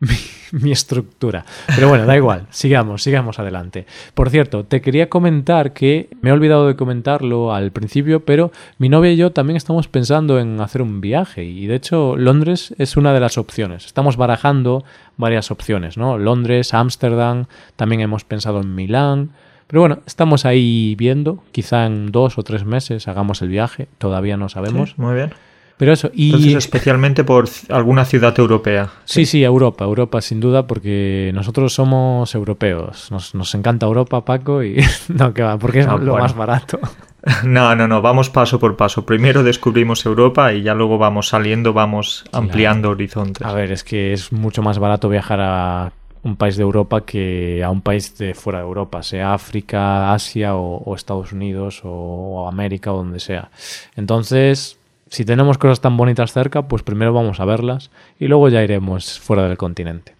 mi, 0.52 0.72
estructura. 0.72 1.44
Pero 1.74 1.88
bueno, 1.88 2.04
da 2.04 2.16
igual, 2.16 2.46
sigamos, 2.50 3.02
sigamos 3.02 3.38
adelante. 3.38 3.86
Por 4.14 4.30
cierto, 4.30 4.64
te 4.64 4.80
quería 4.80 5.08
comentar 5.08 5.72
que 5.72 6.10
me 6.20 6.30
he 6.30 6.32
olvidado 6.32 6.66
de 6.66 6.76
comentarlo 6.76 7.54
al 7.54 7.72
principio, 7.72 8.24
pero 8.24 8.52
mi 8.78 8.88
novia 8.88 9.12
y 9.12 9.16
yo 9.16 9.32
también 9.32 9.56
estamos 9.56 9.88
pensando 9.88 10.38
en 10.38 10.60
hacer 10.60 10.82
un 10.82 11.00
viaje 11.00 11.44
y 11.44 11.66
de 11.66 11.76
hecho 11.76 12.16
Londres 12.16 12.74
es 12.78 12.96
una 12.96 13.12
de 13.12 13.20
las 13.20 13.38
opciones. 13.38 13.86
Estamos 13.86 14.16
barajando 14.16 14.84
varias 15.16 15.50
opciones, 15.50 15.96
¿no? 15.96 16.18
Londres, 16.18 16.74
Ámsterdam, 16.74 17.46
también 17.76 18.02
hemos 18.02 18.24
pensado 18.24 18.60
en 18.60 18.74
Milán. 18.74 19.30
Pero 19.66 19.80
bueno, 19.80 19.98
estamos 20.06 20.44
ahí 20.44 20.94
viendo, 20.96 21.42
quizá 21.50 21.86
en 21.86 22.12
dos 22.12 22.38
o 22.38 22.44
tres 22.44 22.64
meses 22.64 23.08
hagamos 23.08 23.42
el 23.42 23.48
viaje, 23.48 23.88
todavía 23.98 24.36
no 24.36 24.48
sabemos. 24.48 24.96
muy 24.96 25.14
bien. 25.14 25.32
Pero 25.76 25.92
eso, 25.92 26.10
y... 26.14 26.26
Entonces, 26.26 26.56
especialmente 26.56 27.22
por 27.22 27.48
alguna 27.68 28.04
ciudad 28.04 28.38
europea. 28.38 28.90
Sí, 29.04 29.26
sí, 29.26 29.44
Europa, 29.44 29.84
Europa 29.84 30.20
sin 30.22 30.40
duda, 30.40 30.66
porque 30.66 31.30
nosotros 31.34 31.74
somos 31.74 32.34
europeos. 32.34 33.10
Nos, 33.10 33.34
nos 33.34 33.54
encanta 33.54 33.86
Europa, 33.86 34.24
Paco, 34.24 34.62
y 34.62 34.82
no, 35.08 35.34
que 35.34 35.42
va, 35.42 35.58
porque 35.58 35.80
es 35.80 35.86
ah, 35.86 35.96
lo 35.96 36.16
más 36.16 36.34
barato. 36.34 36.80
No, 37.42 37.74
no, 37.74 37.88
no, 37.88 38.00
vamos 38.02 38.30
paso 38.30 38.60
por 38.60 38.76
paso. 38.76 39.04
Primero 39.04 39.42
descubrimos 39.42 40.06
Europa 40.06 40.52
y 40.52 40.62
ya 40.62 40.74
luego 40.74 40.96
vamos 40.96 41.26
saliendo, 41.26 41.72
vamos 41.72 42.24
ampliando 42.30 42.90
horizontes. 42.90 43.44
A 43.44 43.52
ver, 43.52 43.72
es 43.72 43.82
que 43.82 44.12
es 44.12 44.32
mucho 44.32 44.62
más 44.62 44.78
barato 44.78 45.08
viajar 45.08 45.40
a 45.40 45.92
un 46.22 46.36
país 46.36 46.56
de 46.56 46.62
Europa 46.62 47.04
que 47.04 47.64
a 47.64 47.70
un 47.70 47.80
país 47.80 48.16
de 48.18 48.34
fuera 48.34 48.60
de 48.60 48.64
Europa, 48.64 49.02
sea 49.02 49.34
África, 49.34 50.12
Asia 50.12 50.54
o, 50.54 50.94
Estados 50.94 51.32
Unidos 51.32 51.82
o, 51.84 51.90
o 51.90 52.48
América 52.48 52.92
o 52.92 52.98
donde 52.98 53.18
sea. 53.18 53.50
Entonces, 53.96 54.75
si 55.08 55.24
tenemos 55.24 55.58
cosas 55.58 55.80
tan 55.80 55.96
bonitas 55.96 56.32
cerca, 56.32 56.68
pues 56.68 56.82
primero 56.82 57.12
vamos 57.12 57.40
a 57.40 57.44
verlas 57.44 57.90
y 58.18 58.26
luego 58.26 58.48
ya 58.48 58.62
iremos 58.62 59.18
fuera 59.18 59.48
del 59.48 59.56
continente. 59.56 60.14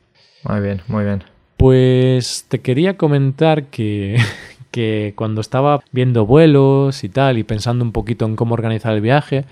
Muy 0.44 0.60
bien, 0.60 0.82
muy 0.88 1.04
bien. 1.04 1.24
Pues 1.56 2.46
te 2.48 2.60
quería 2.60 2.96
comentar 2.96 3.64
que, 3.64 4.16
que 4.70 5.14
cuando 5.16 5.40
estaba 5.40 5.80
viendo 5.92 6.26
vuelos 6.26 7.02
y 7.04 7.08
tal 7.08 7.38
y 7.38 7.44
pensando 7.44 7.84
un 7.84 7.92
poquito 7.92 8.26
en 8.26 8.36
cómo 8.36 8.54
organizar 8.54 8.94
el 8.94 9.00
viaje, 9.00 9.44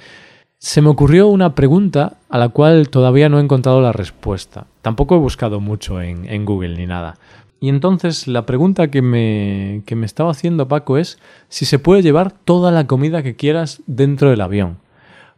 se 0.59 0.81
me 0.81 0.89
ocurrió 0.89 1.29
una 1.29 1.55
pregunta 1.55 2.17
a 2.31 2.39
la 2.39 2.49
cual 2.49 2.89
todavía 2.89 3.29
no 3.29 3.39
he 3.39 3.43
encontrado 3.43 3.81
la 3.81 3.93
respuesta. 3.93 4.67
Tampoco 4.83 5.17
he 5.17 5.19
buscado 5.19 5.61
mucho 5.61 6.01
en, 6.01 6.27
en 6.27 6.45
Google 6.45 6.77
ni 6.77 6.87
nada. 6.87 7.17
Y 7.61 7.69
entonces 7.71 8.29
la 8.29 8.47
pregunta 8.47 8.89
que 8.89 9.03
me, 9.03 9.83
que 9.87 9.97
me 9.97 10.07
estaba 10.07 10.31
haciendo 10.31 10.69
Paco 10.69 10.99
es 10.99 11.19
si 11.49 11.65
se 11.65 11.79
puede 11.79 12.03
llevar 12.03 12.31
toda 12.31 12.71
la 12.71 12.87
comida 12.87 13.23
que 13.23 13.37
quieras 13.37 13.83
dentro 13.87 14.31
del 14.31 14.43
avión. 14.43 14.84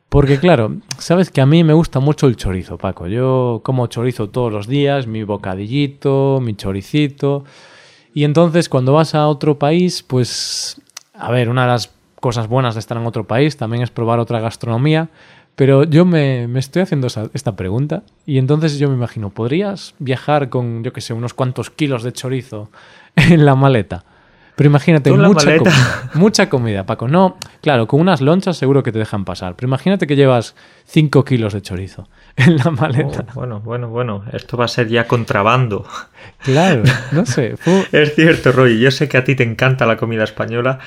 Porque 0.09 0.39
claro, 0.39 0.77
sabes 0.99 1.31
que 1.31 1.41
a 1.41 1.47
mí 1.47 1.65
me 1.65 1.73
gusta 1.73 2.01
mucho 2.01 2.27
el 2.27 2.37
chorizo, 2.37 2.79
Paco. 2.79 3.07
Yo 3.07 3.61
como 3.65 3.87
chorizo 3.89 4.31
todos 4.31 4.53
los 4.53 4.67
días, 4.67 5.07
mi 5.07 5.25
bocadillito, 5.25 6.41
mi 6.41 6.55
choricito. 6.55 7.45
Y 8.15 8.25
entonces 8.25 8.69
cuando 8.69 8.93
vas 8.93 9.15
a 9.15 9.27
otro 9.29 9.59
país, 9.59 10.03
pues, 10.03 10.81
a 11.13 11.31
ver, 11.31 11.49
una 11.49 11.63
de 11.63 11.69
las 11.69 11.91
cosas 12.21 12.49
buenas 12.49 12.75
de 12.75 12.81
estar 12.81 12.97
en 12.97 13.07
otro 13.07 13.25
país 13.25 13.57
también 13.57 13.83
es 13.83 13.91
probar 13.91 14.21
otra 14.21 14.41
gastronomía. 14.41 15.11
Pero 15.57 15.85
yo 15.85 16.05
me, 16.05 16.47
me 16.49 16.61
estoy 16.61 16.83
haciendo 16.83 17.09
esta 17.33 17.57
pregunta 17.57 18.03
y 18.27 18.39
entonces 18.39 18.79
yo 18.79 18.89
me 18.89 18.95
imagino, 18.95 19.31
¿podrías 19.31 19.95
viajar 19.99 20.51
con, 20.51 20.85
yo 20.85 20.93
qué 20.93 21.01
sé, 21.01 21.15
unos 21.15 21.35
cuantos 21.35 21.71
kilos 21.71 22.03
de 22.03 22.13
chorizo 22.13 22.71
en 23.17 23.45
la 23.45 23.55
maleta? 23.55 24.05
Pero 24.57 24.71
imagínate, 24.71 25.13
mucha, 25.13 25.51
mucha 26.15 26.49
comida, 26.49 26.87
Paco. 26.87 27.09
No, 27.09 27.37
claro, 27.61 27.87
con 27.87 28.01
unas 28.01 28.23
lonchas 28.23 28.57
seguro 28.57 28.83
que 28.83 28.91
te 28.91 28.99
dejan 28.99 29.27
pasar. 29.27 29.55
Pero 29.55 29.69
imagínate 29.69 30.07
que 30.07 30.17
llevas 30.17 30.57
5 30.87 31.25
kilos 31.27 31.53
de 31.53 31.61
chorizo 31.61 32.09
en 32.37 32.57
la 32.57 32.71
maleta. 32.71 33.27
Oh, 33.29 33.35
bueno, 33.35 33.61
bueno, 33.61 33.89
bueno. 33.91 34.25
Esto 34.33 34.57
va 34.57 34.65
a 34.65 34.69
ser 34.69 34.89
ya 34.89 35.07
contrabando. 35.07 35.85
Claro, 36.43 36.83
no 37.13 37.27
sé. 37.27 37.57
Es 37.93 38.15
cierto, 38.15 38.51
Roy. 38.51 38.81
Yo 38.81 38.91
sé 38.91 39.09
que 39.09 39.19
a 39.19 39.25
ti 39.25 39.35
te 39.35 39.43
encanta 39.43 39.85
la 39.85 39.99
comida 39.99 40.25
española. 40.25 40.79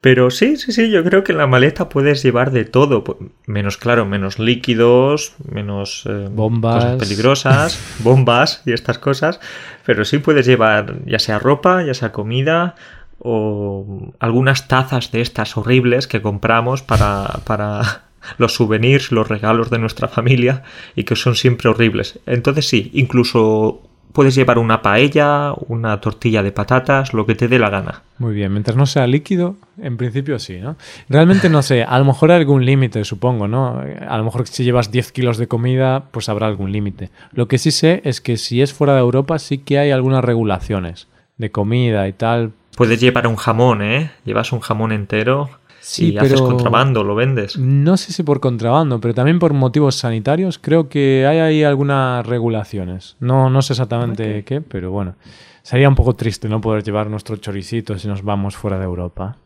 Pero 0.00 0.30
sí, 0.30 0.56
sí, 0.56 0.70
sí, 0.70 0.90
yo 0.90 1.02
creo 1.02 1.24
que 1.24 1.32
en 1.32 1.38
la 1.38 1.48
maleta 1.48 1.88
puedes 1.88 2.22
llevar 2.22 2.52
de 2.52 2.64
todo. 2.64 3.02
Menos, 3.46 3.78
claro, 3.78 4.06
menos 4.06 4.38
líquidos, 4.38 5.34
menos 5.50 6.04
eh, 6.06 6.28
bombas. 6.30 6.84
cosas 6.84 6.96
peligrosas, 6.98 7.80
bombas 8.04 8.62
y 8.64 8.72
estas 8.72 8.98
cosas. 8.98 9.40
Pero 9.84 10.04
sí 10.04 10.18
puedes 10.18 10.46
llevar 10.46 10.98
ya 11.04 11.18
sea 11.18 11.40
ropa, 11.40 11.82
ya 11.82 11.94
sea 11.94 12.12
comida, 12.12 12.76
o 13.20 14.12
algunas 14.18 14.68
tazas 14.68 15.10
de 15.12 15.20
estas 15.20 15.56
horribles 15.56 16.06
que 16.06 16.22
compramos 16.22 16.82
para, 16.82 17.40
para 17.44 18.02
los 18.38 18.54
souvenirs, 18.54 19.12
los 19.12 19.28
regalos 19.28 19.70
de 19.70 19.78
nuestra 19.78 20.08
familia 20.08 20.62
y 20.94 21.04
que 21.04 21.16
son 21.16 21.34
siempre 21.34 21.68
horribles. 21.68 22.18
Entonces 22.26 22.68
sí, 22.68 22.90
incluso 22.94 23.82
puedes 24.12 24.34
llevar 24.34 24.58
una 24.58 24.82
paella, 24.82 25.52
una 25.68 26.00
tortilla 26.00 26.42
de 26.42 26.52
patatas, 26.52 27.12
lo 27.12 27.26
que 27.26 27.34
te 27.34 27.48
dé 27.48 27.58
la 27.58 27.70
gana. 27.70 28.02
Muy 28.18 28.34
bien, 28.34 28.52
mientras 28.52 28.76
no 28.76 28.86
sea 28.86 29.06
líquido, 29.06 29.56
en 29.80 29.96
principio 29.96 30.38
sí, 30.38 30.58
¿no? 30.58 30.76
Realmente 31.08 31.48
no 31.48 31.62
sé, 31.62 31.84
a 31.84 31.98
lo 31.98 32.04
mejor 32.04 32.32
hay 32.32 32.38
algún 32.38 32.64
límite, 32.64 33.04
supongo, 33.04 33.46
¿no? 33.46 33.80
A 34.08 34.18
lo 34.18 34.24
mejor 34.24 34.46
si 34.48 34.64
llevas 34.64 34.90
10 34.90 35.12
kilos 35.12 35.38
de 35.38 35.46
comida, 35.46 36.06
pues 36.10 36.28
habrá 36.28 36.46
algún 36.46 36.72
límite. 36.72 37.10
Lo 37.32 37.48
que 37.48 37.58
sí 37.58 37.70
sé 37.70 38.00
es 38.04 38.20
que 38.20 38.36
si 38.38 38.62
es 38.62 38.72
fuera 38.72 38.94
de 38.94 39.00
Europa 39.00 39.38
sí 39.38 39.58
que 39.58 39.78
hay 39.78 39.90
algunas 39.90 40.24
regulaciones 40.24 41.06
de 41.36 41.50
comida 41.50 42.08
y 42.08 42.12
tal, 42.12 42.52
Puedes 42.76 43.00
llevar 43.00 43.26
un 43.26 43.36
jamón, 43.36 43.82
¿eh? 43.82 44.10
Llevas 44.24 44.52
un 44.52 44.60
jamón 44.60 44.92
entero 44.92 45.50
y 45.96 46.16
haces 46.16 46.40
contrabando, 46.40 47.02
lo 47.02 47.14
vendes. 47.14 47.56
No 47.58 47.96
sé 47.96 48.12
si 48.12 48.22
por 48.22 48.40
contrabando, 48.40 49.00
pero 49.00 49.14
también 49.14 49.38
por 49.38 49.52
motivos 49.52 49.96
sanitarios 49.96 50.58
creo 50.58 50.88
que 50.88 51.26
hay 51.26 51.38
ahí 51.38 51.64
algunas 51.64 52.26
regulaciones. 52.26 53.16
No, 53.20 53.50
no 53.50 53.62
sé 53.62 53.72
exactamente 53.72 54.44
qué, 54.44 54.60
pero 54.60 54.90
bueno. 54.90 55.14
Sería 55.62 55.88
un 55.88 55.94
poco 55.94 56.14
triste 56.14 56.48
no 56.48 56.60
poder 56.60 56.82
llevar 56.82 57.10
nuestro 57.10 57.36
choricito 57.36 57.98
si 57.98 58.08
nos 58.08 58.22
vamos 58.22 58.56
fuera 58.56 58.78
de 58.78 58.84
Europa. 58.84 59.36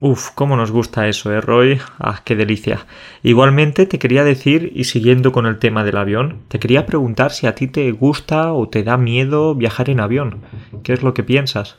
Uf, 0.00 0.30
cómo 0.34 0.56
nos 0.56 0.72
gusta 0.72 1.06
eso, 1.08 1.32
¿eh, 1.32 1.40
Roy? 1.40 1.80
Ah, 1.98 2.20
qué 2.24 2.34
delicia. 2.34 2.86
Igualmente 3.22 3.86
te 3.86 3.98
quería 3.98 4.24
decir, 4.24 4.72
y 4.74 4.84
siguiendo 4.84 5.30
con 5.30 5.46
el 5.46 5.58
tema 5.58 5.84
del 5.84 5.96
avión, 5.96 6.40
te 6.48 6.58
quería 6.58 6.86
preguntar 6.86 7.30
si 7.30 7.46
a 7.46 7.54
ti 7.54 7.68
te 7.68 7.90
gusta 7.92 8.52
o 8.52 8.68
te 8.68 8.82
da 8.82 8.96
miedo 8.96 9.54
viajar 9.54 9.88
en 9.90 10.00
avión. 10.00 10.40
¿Qué 10.82 10.92
es 10.92 11.02
lo 11.02 11.14
que 11.14 11.22
piensas? 11.22 11.76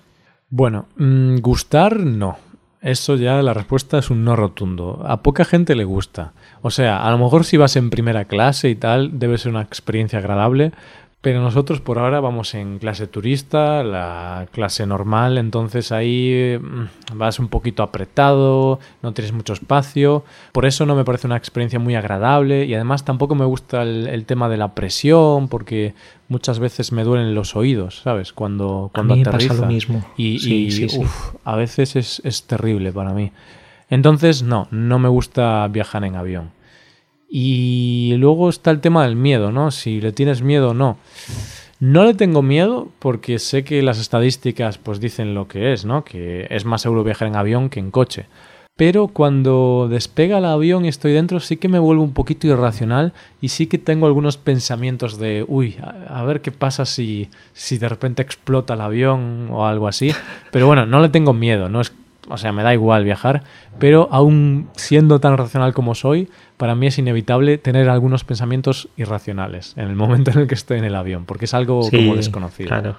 Bueno, 0.55 0.85
mm, 0.97 1.37
gustar 1.39 1.99
no. 1.99 2.37
Eso 2.79 3.15
ya 3.15 3.41
la 3.41 3.55
respuesta 3.55 3.97
es 3.97 4.11
un 4.11 4.23
no 4.23 4.35
rotundo. 4.35 5.01
A 5.03 5.23
poca 5.23 5.45
gente 5.45 5.73
le 5.73 5.83
gusta. 5.83 6.33
O 6.61 6.69
sea, 6.69 7.03
a 7.03 7.09
lo 7.09 7.17
mejor 7.17 7.43
si 7.43 7.57
vas 7.57 7.75
en 7.75 7.89
primera 7.89 8.25
clase 8.25 8.69
y 8.69 8.75
tal, 8.75 9.17
debe 9.17 9.39
ser 9.39 9.49
una 9.51 9.63
experiencia 9.63 10.19
agradable, 10.19 10.71
Pero 11.23 11.41
nosotros 11.41 11.79
por 11.79 11.99
ahora 11.99 12.19
vamos 12.19 12.53
en 12.53 12.79
clase 12.79 13.07
turista, 13.07 13.81
la 13.81 14.45
clase 14.51 14.85
normal, 14.85 15.37
entonces 15.37 15.93
ahí 15.93 16.59
mm, 16.61 17.17
vas 17.17 17.39
un 17.39 17.47
poquito 17.47 17.81
apretado, 17.81 18.81
no 19.01 19.13
tienes 19.13 19.31
mucho 19.31 19.53
espacio, 19.53 20.25
por 20.51 20.65
eso 20.65 20.85
no 20.85 20.95
me 20.95 21.05
parece 21.05 21.27
una 21.27 21.37
experiencia 21.37 21.79
muy 21.79 21.95
agradable 21.95 22.65
y 22.65 22.73
además 22.73 23.05
tampoco 23.05 23.35
me 23.35 23.45
gusta 23.45 23.83
el, 23.83 24.25
tema 24.25 24.49
de 24.49 24.57
la 24.57 24.75
presión 24.75 25.47
porque 25.47 25.93
muchas 26.27 26.59
veces 26.59 26.91
me 26.91 27.05
duelen 27.05 27.33
los 27.33 27.55
oídos, 27.55 28.01
¿sabes? 28.03 28.33
Cuando, 28.33 28.91
cuando 28.93 29.13
a 29.13 29.15
mí 29.15 29.21
aterriza. 29.21 29.53
pasa 29.53 29.61
lo 29.61 29.67
mismo. 29.67 30.03
Y, 30.17 30.89
a 31.45 31.55
veces 31.55 31.95
es, 31.95 32.21
es 32.25 32.43
terrible 32.43 32.91
para 32.91 33.13
mí. 33.13 33.31
Entonces, 33.89 34.43
no, 34.43 34.67
no 34.71 34.99
me 34.99 35.07
gusta 35.07 35.65
viajar 35.69 36.03
en 36.03 36.17
avión. 36.17 36.62
Y 37.35 38.13
luego 38.17 38.47
está 38.47 38.69
el 38.69 38.79
tema 38.79 39.03
del 39.05 39.15
miedo, 39.15 39.51
¿no? 39.51 39.71
Si 39.71 39.99
le 39.99 40.11
tienes 40.11 40.43
miedo 40.43 40.69
o 40.69 40.73
no. 40.75 40.99
No 41.79 42.03
le 42.03 42.13
tengo 42.13 42.43
miedo 42.43 42.89
porque 42.99 43.39
sé 43.39 43.63
que 43.63 43.81
las 43.81 43.97
estadísticas 43.97 44.77
pues 44.77 44.99
dicen 44.99 45.33
lo 45.33 45.47
que 45.47 45.73
es, 45.73 45.83
¿no? 45.83 46.05
Que 46.05 46.45
es 46.51 46.63
más 46.63 46.83
seguro 46.83 47.03
viajar 47.03 47.27
en 47.27 47.35
avión 47.35 47.71
que 47.71 47.79
en 47.79 47.89
coche. 47.89 48.27
Pero 48.75 49.07
cuando 49.07 49.87
despega 49.89 50.37
el 50.37 50.45
avión 50.45 50.85
y 50.85 50.89
estoy 50.89 51.13
dentro 51.13 51.39
sí 51.39 51.57
que 51.57 51.69
me 51.69 51.79
vuelvo 51.79 52.03
un 52.03 52.13
poquito 52.13 52.45
irracional 52.45 53.13
y 53.41 53.47
sí 53.47 53.65
que 53.65 53.79
tengo 53.79 54.05
algunos 54.05 54.37
pensamientos 54.37 55.17
de, 55.17 55.43
uy, 55.47 55.77
a, 55.81 56.23
ver 56.25 56.41
qué 56.41 56.51
pasa 56.51 56.85
si, 56.85 57.29
si 57.53 57.79
de 57.79 57.89
repente 57.89 58.21
explota 58.21 58.75
el 58.75 58.81
avión 58.81 59.49
o 59.51 59.65
algo 59.65 59.87
así. 59.87 60.11
Pero 60.51 60.67
bueno, 60.67 60.85
no 60.85 61.01
le 61.01 61.09
tengo 61.09 61.33
miedo, 61.33 61.67
no 61.67 61.81
es 61.81 61.91
o 62.29 62.37
sea, 62.37 62.51
me 62.51 62.63
da 62.63 62.73
igual 62.73 63.03
viajar, 63.03 63.43
pero 63.79 64.07
aún 64.11 64.69
siendo 64.75 65.19
tan 65.19 65.37
racional 65.37 65.73
como 65.73 65.95
soy, 65.95 66.29
para 66.57 66.75
mí 66.75 66.87
es 66.87 66.97
inevitable 66.97 67.57
tener 67.57 67.89
algunos 67.89 68.23
pensamientos 68.23 68.89
irracionales 68.97 69.73
en 69.77 69.87
el 69.87 69.95
momento 69.95 70.31
en 70.31 70.39
el 70.39 70.47
que 70.47 70.55
estoy 70.55 70.79
en 70.79 70.85
el 70.85 70.95
avión, 70.95 71.25
porque 71.25 71.45
es 71.45 71.53
algo 71.53 71.89
como 71.89 72.15
desconocido. 72.15 72.69
Claro. 72.69 72.97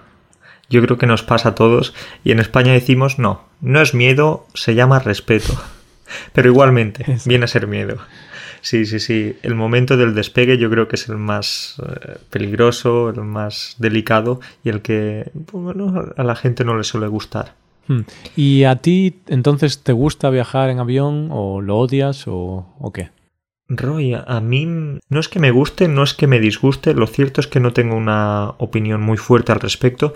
Yo 0.70 0.82
creo 0.82 0.96
que 0.96 1.06
nos 1.06 1.22
pasa 1.22 1.50
a 1.50 1.54
todos 1.54 1.94
y 2.24 2.32
en 2.32 2.40
España 2.40 2.72
decimos 2.72 3.18
no, 3.18 3.44
no 3.60 3.80
es 3.80 3.94
miedo, 3.94 4.46
se 4.54 4.74
llama 4.74 4.98
respeto. 4.98 5.54
Pero 6.32 6.50
igualmente, 6.50 7.04
viene 7.26 7.44
a 7.44 7.48
ser 7.48 7.66
miedo. 7.66 7.98
Sí, 8.60 8.86
sí, 8.86 8.98
sí. 8.98 9.36
El 9.42 9.54
momento 9.54 9.98
del 9.98 10.14
despegue 10.14 10.56
yo 10.56 10.70
creo 10.70 10.88
que 10.88 10.96
es 10.96 11.08
el 11.10 11.18
más 11.18 11.76
eh, 11.86 12.16
peligroso, 12.30 13.10
el 13.10 13.20
más 13.20 13.74
delicado 13.78 14.40
y 14.62 14.70
el 14.70 14.80
que 14.80 15.30
bueno, 15.34 16.12
a 16.16 16.24
la 16.24 16.34
gente 16.34 16.64
no 16.64 16.74
le 16.74 16.84
suele 16.84 17.06
gustar. 17.08 17.54
Hmm. 17.88 18.00
¿Y 18.36 18.64
a 18.64 18.76
ti 18.76 19.20
entonces 19.28 19.82
te 19.82 19.92
gusta 19.92 20.30
viajar 20.30 20.70
en 20.70 20.78
avión 20.78 21.28
o 21.30 21.60
lo 21.60 21.78
odias 21.78 22.24
o, 22.26 22.92
qué? 22.92 23.10
Roy, 23.68 24.14
a 24.14 24.40
mí 24.40 24.66
no 24.66 25.20
es 25.20 25.28
que 25.28 25.38
me 25.38 25.50
guste, 25.50 25.88
no 25.88 26.02
es 26.02 26.14
que 26.14 26.26
me 26.26 26.38
disguste, 26.38 26.94
lo 26.94 27.06
cierto 27.06 27.40
es 27.40 27.46
que 27.46 27.60
no 27.60 27.72
tengo 27.72 27.96
una 27.96 28.50
opinión 28.58 29.00
muy 29.00 29.16
fuerte 29.16 29.52
al 29.52 29.60
respecto. 29.60 30.12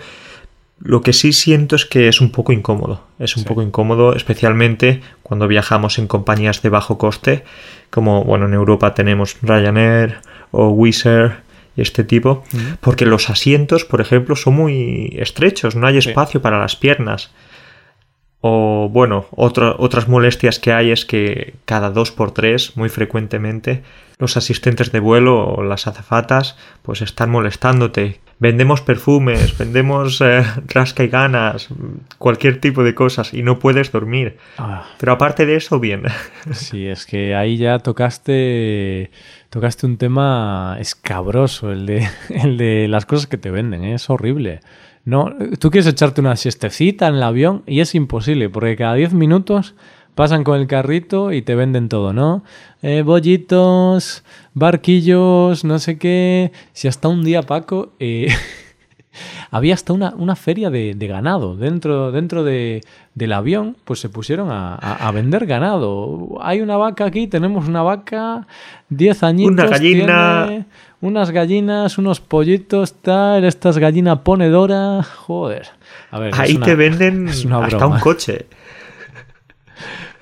Lo 0.81 1.01
que 1.01 1.11
sí 1.11 1.33
siento 1.33 1.75
es 1.75 1.85
que 1.85 2.07
es 2.07 2.21
un 2.21 2.31
poco 2.31 2.53
incómodo. 2.53 3.03
Es 3.17 3.35
un 3.35 3.43
poco 3.43 3.61
incómodo, 3.61 4.15
especialmente 4.15 5.01
cuando 5.23 5.47
viajamos 5.47 5.99
en 5.99 6.07
compañías 6.07 6.61
de 6.61 6.69
bajo 6.69 6.97
coste, 6.97 7.43
como 7.89 8.23
bueno, 8.23 8.45
en 8.45 8.53
Europa 8.53 8.93
tenemos 8.93 9.35
Ryanair 9.41 10.19
o 10.51 10.69
Wizz 10.69 11.05
Air 11.05 11.49
y 11.75 11.81
este 11.81 12.03
tipo, 12.03 12.43
porque 12.81 13.05
los 13.05 13.29
asientos, 13.29 13.83
por 13.83 13.99
ejemplo, 13.99 14.35
son 14.35 14.55
muy 14.55 15.15
estrechos, 15.19 15.75
no 15.75 15.87
hay 15.87 15.97
espacio 15.97 16.41
para 16.41 16.59
las 16.59 16.75
piernas. 16.75 17.31
O 18.41 18.89
bueno, 18.89 19.25
otras 19.31 20.07
molestias 20.07 20.59
que 20.59 20.71
hay 20.71 20.91
es 20.91 21.05
que 21.05 21.55
cada 21.65 21.89
dos 21.91 22.11
por 22.11 22.31
tres, 22.31 22.77
muy 22.77 22.87
frecuentemente, 22.87 23.83
los 24.17 24.37
asistentes 24.37 24.91
de 24.91 24.99
vuelo 24.99 25.45
o 25.45 25.63
las 25.63 25.87
azafatas 25.87 26.57
pues 26.81 27.01
están 27.01 27.31
molestándote. 27.31 28.19
Vendemos 28.39 28.79
perfumes, 28.79 29.57
vendemos 29.57 30.21
eh, 30.21 30.43
rasca 30.67 31.03
y 31.03 31.09
ganas, 31.09 31.67
cualquier 32.17 32.61
tipo 32.61 32.83
de 32.85 32.95
cosas 32.95 33.33
y 33.33 33.43
no 33.43 33.59
puedes 33.59 33.91
dormir. 33.91 34.37
Ah. 34.57 34.85
Pero 34.97 35.11
aparte 35.11 35.45
de 35.45 35.57
eso, 35.57 35.79
bien. 35.79 36.03
Sí, 36.51 36.87
es 36.87 37.05
que 37.05 37.35
ahí 37.35 37.57
ya 37.57 37.79
tocaste 37.79 39.11
tocaste 39.49 39.85
un 39.85 39.97
tema 39.97 40.77
escabroso, 40.79 41.71
el 41.71 41.85
de, 41.85 42.07
el 42.29 42.57
de 42.57 42.87
las 42.87 43.05
cosas 43.05 43.27
que 43.27 43.37
te 43.37 43.51
venden, 43.51 43.83
¿eh? 43.83 43.95
es 43.95 44.09
horrible. 44.09 44.61
No, 45.09 45.33
tú 45.57 45.71
quieres 45.71 45.87
echarte 45.87 46.21
una 46.21 46.35
siestecita 46.35 47.07
en 47.07 47.15
el 47.15 47.23
avión 47.23 47.63
y 47.65 47.79
es 47.79 47.95
imposible, 47.95 48.47
porque 48.47 48.75
cada 48.75 48.93
10 48.93 49.13
minutos 49.13 49.73
pasan 50.13 50.43
con 50.43 50.59
el 50.59 50.67
carrito 50.67 51.31
y 51.31 51.41
te 51.41 51.55
venden 51.55 51.89
todo, 51.89 52.13
¿no? 52.13 52.43
Eh, 52.83 53.01
bollitos, 53.01 54.23
barquillos, 54.53 55.63
no 55.63 55.79
sé 55.79 55.97
qué. 55.97 56.51
Si 56.73 56.87
hasta 56.87 57.07
un 57.07 57.23
día, 57.23 57.41
Paco, 57.41 57.93
eh, 57.99 58.27
había 59.49 59.73
hasta 59.73 59.93
una, 59.93 60.13
una 60.15 60.35
feria 60.35 60.69
de, 60.69 60.93
ganado 60.93 61.55
dentro, 61.55 62.11
dentro 62.11 62.43
de, 62.43 62.83
del 63.15 63.33
avión, 63.33 63.77
pues 63.85 63.99
se 64.01 64.09
pusieron 64.09 64.49
a, 64.51 65.11
vender 65.11 65.47
ganado. 65.47 66.37
Hay 66.39 66.61
una 66.61 66.77
vaca 66.77 67.05
aquí, 67.05 67.25
tenemos 67.25 67.67
una 67.67 67.81
vaca, 67.81 68.45
10 68.89 69.23
añitos. 69.23 69.53
Una 69.53 69.65
gallina 69.65 70.65
unas 71.01 71.31
gallinas, 71.31 71.97
unos 71.97 72.19
pollitos, 72.19 72.93
tal, 73.01 73.45
estas 73.45 73.77
gallinas 73.77 74.19
ponedora, 74.19 75.03
joder. 75.03 75.67
A 76.11 76.19
ver, 76.19 76.33
Ahí 76.35 76.57
te 76.57 76.75
venden 76.75 77.29
hasta 77.51 77.87
un 77.87 77.99
coche. 77.99 78.47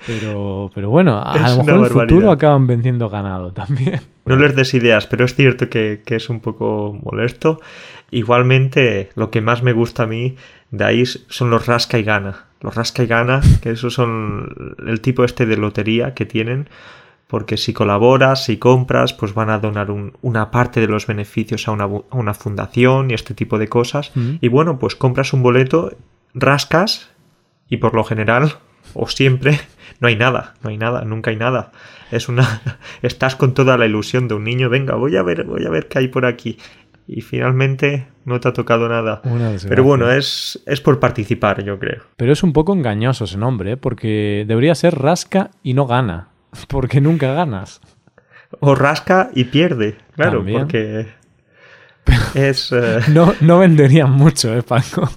Pero, 0.06 0.70
pero 0.74 0.88
bueno, 0.88 1.22
a 1.22 1.36
lo 1.36 1.56
mejor 1.64 1.74
en 1.74 1.84
el 1.84 1.90
futuro 1.90 2.30
acaban 2.30 2.66
vendiendo 2.66 3.08
ganado 3.10 3.52
también. 3.52 4.00
No 4.28 4.36
les 4.36 4.54
des 4.54 4.74
ideas, 4.74 5.06
pero 5.06 5.24
es 5.24 5.34
cierto 5.34 5.70
que, 5.70 6.02
es 6.04 6.28
un 6.28 6.40
poco 6.40 6.98
molesto. 7.02 7.62
Igualmente, 8.10 9.08
lo 9.14 9.30
que 9.30 9.40
más 9.40 9.62
me 9.62 9.72
gusta 9.72 10.02
a 10.02 10.06
mí 10.06 10.36
de 10.70 10.84
ahí 10.84 11.06
son 11.06 11.48
los 11.48 11.66
rasca 11.66 11.98
y 11.98 12.02
gana. 12.02 12.44
Los 12.60 12.74
rasca 12.74 13.02
y 13.02 13.06
gana, 13.06 13.40
que 13.62 13.70
esos 13.70 13.94
son 13.94 14.76
el 14.86 15.00
tipo 15.00 15.24
este 15.24 15.46
de 15.46 15.56
lotería 15.56 16.12
que 16.12 16.26
tienen, 16.26 16.68
porque 17.28 17.58
si 17.58 17.74
colaboras, 17.74 18.44
si 18.44 18.56
compras, 18.56 19.12
pues 19.12 19.34
van 19.34 19.50
a 19.50 19.58
donar 19.58 19.88
una 20.22 20.50
parte 20.50 20.80
de 20.80 20.88
los 20.88 21.06
beneficios 21.06 21.68
a 21.68 21.72
una, 21.72 22.34
fundación 22.34 23.10
y 23.10 23.14
este 23.14 23.34
tipo 23.34 23.58
de 23.58 23.68
cosas. 23.68 24.12
Y 24.40 24.48
bueno, 24.48 24.78
pues 24.78 24.96
compras 24.96 25.32
un 25.34 25.42
boleto, 25.42 25.94
rascas 26.34 27.10
y 27.68 27.76
por 27.76 27.94
lo 27.94 28.02
general 28.02 28.54
o 28.94 29.08
siempre 29.08 29.60
no 30.00 30.08
hay 30.08 30.16
nada, 30.16 30.54
no 30.62 30.70
hay 30.70 30.78
nada, 30.78 31.04
nunca 31.04 31.30
hay 31.30 31.36
nada. 31.36 31.72
Es 32.10 32.30
una 32.30 32.62
estás 33.02 33.36
con 33.36 33.52
toda 33.52 33.76
la 33.76 33.84
ilusión 33.84 34.26
de 34.26 34.34
un 34.34 34.44
niño, 34.44 34.70
venga, 34.70 34.94
voy 34.94 35.16
a 35.16 35.22
ver, 35.22 35.44
voy 35.44 35.66
a 35.66 35.70
ver 35.70 35.88
qué 35.88 35.98
hay 35.98 36.08
por 36.08 36.24
aquí. 36.24 36.58
Y 37.06 37.22
finalmente 37.22 38.06
no 38.26 38.38
te 38.38 38.48
ha 38.48 38.52
tocado 38.52 38.86
nada. 38.86 39.22
Pero 39.66 39.82
bueno, 39.82 40.10
es, 40.10 40.62
es 40.66 40.82
por 40.82 41.00
participar, 41.00 41.64
yo 41.64 41.78
creo. 41.78 42.02
Pero 42.16 42.32
es 42.32 42.42
un 42.42 42.52
poco 42.52 42.74
engañoso 42.74 43.24
ese 43.24 43.38
nombre, 43.38 43.72
¿eh? 43.72 43.76
porque 43.78 44.44
debería 44.46 44.74
ser 44.74 44.98
rasca 44.98 45.50
y 45.62 45.72
no 45.72 45.86
gana. 45.86 46.28
Porque 46.68 47.00
nunca 47.00 47.32
ganas. 47.32 47.80
O 48.60 48.74
rasca 48.74 49.30
y 49.34 49.44
pierde, 49.44 49.98
claro, 50.16 50.42
porque 50.42 51.08
es... 52.34 52.72
Eh, 52.72 53.00
no, 53.12 53.34
no 53.40 53.58
venderían 53.58 54.10
mucho, 54.10 54.56
¿eh, 54.56 54.62
Paco? 54.62 55.10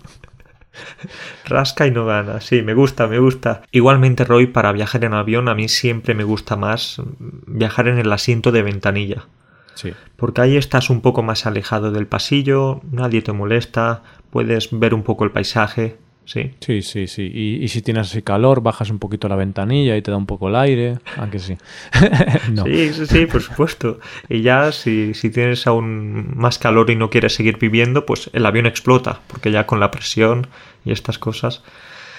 Rasca 1.46 1.88
y 1.88 1.91
no 1.91 2.06
gana, 2.06 2.41
sí, 2.41 2.62
me 2.62 2.74
gusta, 2.74 3.08
me 3.08 3.20
gusta. 3.20 3.62
Igualmente, 3.72 4.26
Roy, 4.26 4.48
para 4.48 4.72
viajar 4.72 5.06
en 5.06 5.13
avión 5.13 5.48
a 5.48 5.56
mí 5.56 5.70
siempre 5.70 6.13
me 6.13 6.24
gusta 6.24 6.56
más 6.56 7.02
viajar 7.20 7.88
en 7.88 8.00
el 8.00 8.12
asiento 8.12 8.52
de 8.52 8.63
ventanilla. 8.63 9.28
Sí. 9.76 9.94
Porque 10.17 10.41
ahí 10.41 10.58
estás 10.58 10.89
un 10.89 11.02
poco 11.02 11.24
más 11.24 11.46
alejado 11.46 11.91
del 11.91 12.08
pasillo, 12.08 12.82
nadie 12.91 13.22
te 13.22 13.32
molesta, 13.32 14.04
puedes 14.30 14.70
ver 14.72 14.94
un 14.94 15.04
poco 15.04 15.24
el 15.24 15.32
paisaje, 15.32 15.98
Sí. 16.32 16.50
Sí, 16.62 16.82
sí, 16.82 17.08
sí. 17.08 17.24
Y, 17.24 17.67
si 17.67 17.82
tienes 17.82 18.08
así 18.08 18.22
calor, 18.22 18.62
bajas 18.62 18.89
un 18.89 19.00
poquito 19.00 19.28
la 19.28 19.36
ventanilla 19.36 19.98
y 19.98 20.02
te 20.02 20.12
da 20.12 20.17
un 20.17 20.26
poco 20.26 20.48
el 20.48 20.56
aire. 20.56 21.00
Aunque 21.17 21.39
sí. 21.39 21.58
Sí, 22.63 22.94
sí, 22.94 23.06
sí, 23.06 23.26
por 23.26 23.41
supuesto. 23.41 24.00
Y 24.30 24.41
ya 24.41 24.72
si, 24.72 25.13
si 25.13 25.30
tienes 25.30 25.67
aún 25.67 26.32
más 26.38 26.58
calor 26.58 26.89
y 26.89 26.96
no 26.96 27.10
quieres 27.10 27.36
seguir 27.36 27.58
viviendo, 27.58 28.06
pues 28.06 28.30
el 28.32 28.46
avión 28.46 28.65
explota, 28.65 29.20
porque 29.28 29.52
ya 29.52 29.65
con 29.65 29.82
la 29.82 29.91
presión 29.91 30.48
y 30.86 30.94
estas 30.94 31.20
cosas. 31.20 31.63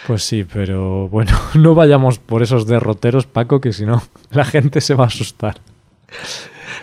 Pues 0.06 0.22
sí, 0.24 0.44
pero 0.44 1.08
bueno, 1.08 1.32
no 1.54 1.74
vayamos 1.74 2.18
por 2.18 2.42
esos 2.42 2.66
derroteros, 2.66 3.24
Paco, 3.24 3.62
que 3.62 3.72
si 3.72 3.86
no, 3.86 4.02
la 4.30 4.44
gente 4.44 4.82
se 4.82 4.94
va 4.94 5.04
a 5.04 5.06
asustar. 5.06 5.56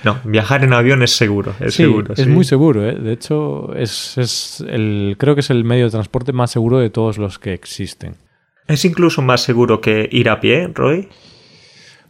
No, 0.03 0.19
viajar 0.23 0.63
en 0.63 0.73
avión 0.73 1.03
es 1.03 1.15
seguro, 1.15 1.53
es 1.59 1.73
seguro. 1.75 2.13
Es 2.15 2.27
muy 2.27 2.45
seguro, 2.45 2.87
¿eh? 2.87 2.95
De 2.95 3.13
hecho, 3.13 3.73
es, 3.75 4.17
es 4.17 4.63
el, 4.67 5.15
creo 5.17 5.35
que 5.35 5.41
es 5.41 5.49
el 5.49 5.63
medio 5.63 5.85
de 5.85 5.91
transporte 5.91 6.33
más 6.33 6.51
seguro 6.51 6.79
de 6.79 6.89
todos 6.89 7.17
los 7.17 7.39
que 7.39 7.53
existen. 7.53 8.15
¿Es 8.67 8.85
incluso 8.85 9.21
más 9.21 9.41
seguro 9.41 9.81
que 9.81 10.07
ir 10.11 10.29
a 10.29 10.39
pie, 10.39 10.69
Roy? 10.73 11.09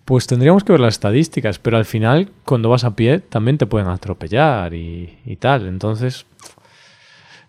Pues 0.06 0.28
tendríamos 0.28 0.64
que 0.64 0.74
ver 0.74 0.82
las 0.82 0.96
estadísticas, 0.96 1.60
pero 1.60 1.78
al 1.78 1.86
final, 1.86 2.32
cuando 2.44 2.70
vas 2.70 2.84
a 2.84 2.96
pie, 2.96 3.20
también 3.20 3.58
te 3.58 3.66
pueden 3.66 3.88
atropellar 3.88 4.74
y, 4.74 5.20
y 5.26 5.36
tal. 5.38 5.68
Entonces, 5.68 6.26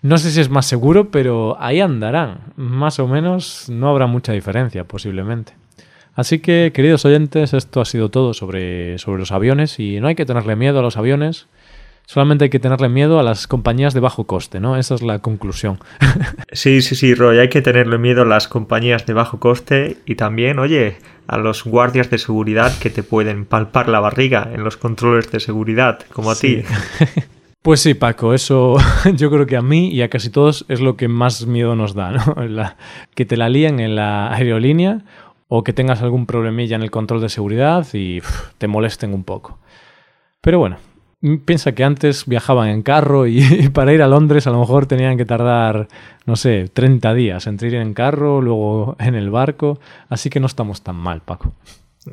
no 0.03 0.16
sé 0.16 0.31
si 0.31 0.40
es 0.40 0.48
más 0.48 0.66
seguro, 0.66 1.11
pero 1.11 1.57
ahí 1.61 1.81
andarán. 1.81 2.53
Más 2.57 2.98
o 2.98 3.09
menos 3.09 3.68
no 3.68 3.88
habrá 3.88 4.07
mucha 4.07 4.33
diferencia, 4.33 4.85
posiblemente. 4.85 5.55
Así 6.14 6.40
que, 6.40 6.73
queridos 6.75 7.05
oyentes, 7.05 7.55
esto 7.55 7.81
ha 7.81 7.85
sido 7.85 8.09
todo 8.11 8.35
sobre, 8.35 8.99
sobre 8.99 9.20
los 9.20 9.33
aviones 9.33 9.79
y 9.79 10.01
no 10.01 10.09
hay 10.09 10.14
que 10.14 10.27
tenerle 10.27 10.57
miedo 10.57 10.79
a 10.81 10.83
los 10.83 10.96
aviones. 10.96 11.46
Solamente 12.07 12.44
hay 12.44 12.51
que 12.51 12.59
tenerle 12.59 12.88
miedo 12.88 13.20
a 13.20 13.23
las 13.23 13.46
compañías 13.46 13.94
de 13.94 14.01
bajo 14.01 14.25
coste, 14.25 14.59
¿no? 14.59 14.77
Esa 14.77 14.96
es 14.96 15.03
la 15.03 15.20
conclusión. 15.20 15.79
Sí, 16.53 16.83
sí, 16.83 16.96
sí, 16.96 17.14
Roy, 17.14 17.38
hay 17.38 17.49
que 17.49 17.62
tenerle 17.62 17.96
miedo 17.96 18.23
a 18.23 18.25
las 18.25 18.49
compañías 18.49 19.07
de 19.07 19.12
bajo 19.14 19.38
coste 19.38 19.99
y 20.05 20.16
también, 20.16 20.59
oye, 20.59 20.96
a 21.29 21.38
los 21.38 21.62
guardias 21.62 22.11
de 22.11 22.18
seguridad 22.18 22.77
que 22.81 22.90
te 22.90 23.05
pueden 23.05 23.44
palpar 23.44 23.88
la 23.88 24.01
barriga 24.01 24.51
en 24.53 24.64
los 24.64 24.77
controles 24.77 25.31
de 25.31 25.38
seguridad, 25.38 26.01
como 26.12 26.33
a 26.33 26.35
Sí. 26.35 26.57
ti. 26.57 27.20
Pues 27.62 27.81
sí, 27.81 27.92
Paco, 27.92 28.33
eso 28.33 28.79
yo 29.16 29.31
creo 29.31 29.44
que 29.46 29.57
a 29.59 29.61
mí 29.62 29.90
y 29.90 30.01
a 30.01 30.09
casi 30.09 30.31
todos 30.31 30.64
es 30.68 30.81
lo 30.81 30.96
que 30.96 31.09
más 31.09 31.46
miedo 31.46 31.77
nos 31.77 31.92
da, 31.94 32.11
¿no? 32.11 32.35
La- 32.49 32.77
que 33.14 33.27
te 33.27 33.37
la 33.37 33.51
líen 33.51 33.81
en 33.81 33.94
la 33.96 34.33
aerolínea 34.33 35.03
o 35.51 35.65
que 35.65 35.73
tengas 35.73 36.01
algún 36.01 36.27
problemilla 36.27 36.77
en 36.77 36.83
el 36.83 36.93
control 36.93 37.21
de 37.21 37.29
seguridad 37.29 37.87
y 37.93 38.23
te 38.57 38.69
molesten 38.69 39.13
un 39.13 39.25
poco. 39.25 39.59
Pero 40.41 40.61
bueno, 40.61 40.79
piensa 41.45 41.73
que 41.73 41.83
antes 41.83 42.25
viajaban 42.27 42.69
en 42.69 42.83
carro 42.83 43.27
y, 43.27 43.69
para 43.75 43.93
ir 43.93 44.01
a 44.01 44.07
Londres 44.07 44.47
a 44.47 44.51
lo 44.51 44.61
mejor 44.61 44.87
tenían 44.87 45.19
que 45.19 45.27
tardar, 45.27 45.89
no 46.25 46.37
sé, 46.37 46.69
30 46.73 47.13
días 47.15 47.47
entre 47.49 47.69
ir 47.69 47.75
en 47.75 47.95
carro, 47.95 48.41
luego 48.41 48.97
en 49.01 49.17
el 49.17 49.31
barco, 49.31 49.81
así 50.09 50.31
que 50.31 50.41
no 50.41 50.47
estamos 50.47 50.83
tan 50.83 50.97
mal, 50.97 51.21
Paco. 51.21 51.53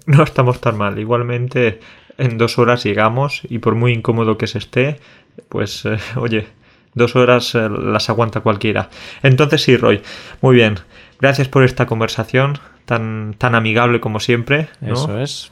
No 0.07 0.23
estamos 0.23 0.59
tan 0.59 0.77
mal. 0.77 0.99
Igualmente, 0.99 1.79
en 2.17 2.37
dos 2.37 2.57
horas 2.57 2.83
llegamos 2.83 3.41
y 3.47 3.59
por 3.59 3.75
muy 3.75 3.93
incómodo 3.93 4.37
que 4.37 4.47
se 4.47 4.57
esté, 4.57 4.99
pues, 5.47 5.85
eh, 5.85 5.99
oye, 6.15 6.47
dos 6.95 7.15
horas 7.15 7.53
eh, 7.53 7.69
las 7.69 8.09
aguanta 8.09 8.41
cualquiera. 8.41 8.89
Entonces 9.21 9.61
sí, 9.61 9.77
Roy, 9.77 10.01
muy 10.41 10.55
bien. 10.55 10.79
Gracias 11.19 11.47
por 11.47 11.63
esta 11.63 11.85
conversación 11.85 12.59
tan, 12.85 13.35
tan 13.37 13.55
amigable 13.55 13.99
como 13.99 14.19
siempre. 14.19 14.69
¿no? 14.81 14.93
Eso 14.93 15.19
es. 15.19 15.51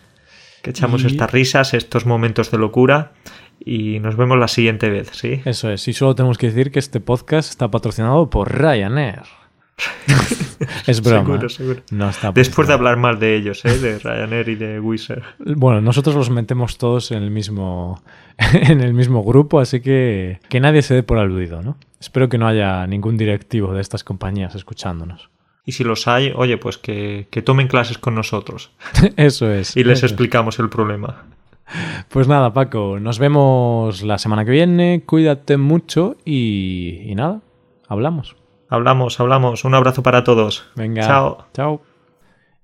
Que 0.61 0.71
echamos 0.71 1.03
Y- 1.03 1.07
estas 1.07 1.31
risas, 1.31 1.73
estos 1.73 2.05
momentos 2.05 2.51
de 2.51 2.57
locura 2.57 3.11
y 3.59 3.99
nos 3.99 4.15
vemos 4.17 4.37
la 4.37 4.47
siguiente 4.47 4.89
vez, 4.89 5.09
¿sí? 5.13 5.41
Eso 5.45 5.71
es. 5.71 5.87
Y 5.87 5.93
solo 5.93 6.15
tenemos 6.15 6.37
que 6.37 6.47
decir 6.47 6.71
que 6.71 6.79
este 6.79 6.99
podcast 6.99 7.49
está 7.49 7.69
patrocinado 7.69 8.29
por 8.29 8.51
Ryanair. 8.53 9.21
es 10.87 11.01
broma. 11.01 11.25
Seguro, 11.25 11.49
seguro. 11.49 11.81
No 11.91 12.09
está 12.09 12.31
Después 12.31 12.67
de 12.67 12.73
hablar 12.73 12.97
mal 12.97 13.19
de 13.19 13.35
ellos, 13.35 13.63
¿eh? 13.65 13.77
De 13.77 13.99
Ryanair 13.99 14.49
y 14.49 14.55
de 14.55 14.79
Wizz 14.79 15.09
Air. 15.09 15.23
Bueno, 15.39 15.81
nosotros 15.81 16.15
los 16.15 16.29
metemos 16.29 16.77
todos 16.77 17.11
en 17.11 17.23
el 17.23 17.31
mismo 17.31 18.01
en 18.53 18.81
el 18.81 18.93
mismo 18.93 19.23
grupo, 19.23 19.59
así 19.59 19.81
que 19.81 20.39
que 20.49 20.59
nadie 20.59 20.81
se 20.81 20.93
dé 20.93 21.03
por 21.03 21.17
aludido, 21.17 21.61
¿no? 21.61 21.77
Espero 21.99 22.29
que 22.29 22.37
no 22.37 22.47
haya 22.47 22.85
ningún 22.87 23.17
directivo 23.17 23.73
de 23.73 23.81
estas 23.81 24.03
compañías 24.03 24.55
escuchándonos. 24.55 25.29
Y 25.65 25.71
si 25.71 25.83
los 25.83 26.07
hay, 26.07 26.31
oye, 26.35 26.57
pues 26.57 26.77
que, 26.77 27.27
que 27.31 27.41
tomen 27.41 27.67
clases 27.67 27.97
con 27.97 28.13
nosotros 28.13 28.71
Eso 29.17 29.51
es. 29.51 29.75
y 29.75 29.83
les 29.83 29.99
eso 29.99 30.05
explicamos 30.05 30.59
el 30.59 30.69
problema. 30.69 31.23
Pues 32.09 32.27
nada, 32.27 32.53
Paco, 32.53 32.99
nos 32.99 33.17
vemos 33.17 34.03
la 34.03 34.19
semana 34.19 34.45
que 34.45 34.51
viene. 34.51 35.03
Cuídate 35.05 35.57
mucho 35.57 36.15
y, 36.23 37.01
y 37.05 37.15
nada, 37.15 37.41
hablamos. 37.87 38.35
Hablamos, 38.69 39.19
hablamos. 39.19 39.65
Un 39.65 39.73
abrazo 39.73 40.03
para 40.03 40.23
todos. 40.23 40.65
Venga. 40.75 41.07
Chao. 41.07 41.45
Chao. 41.53 41.81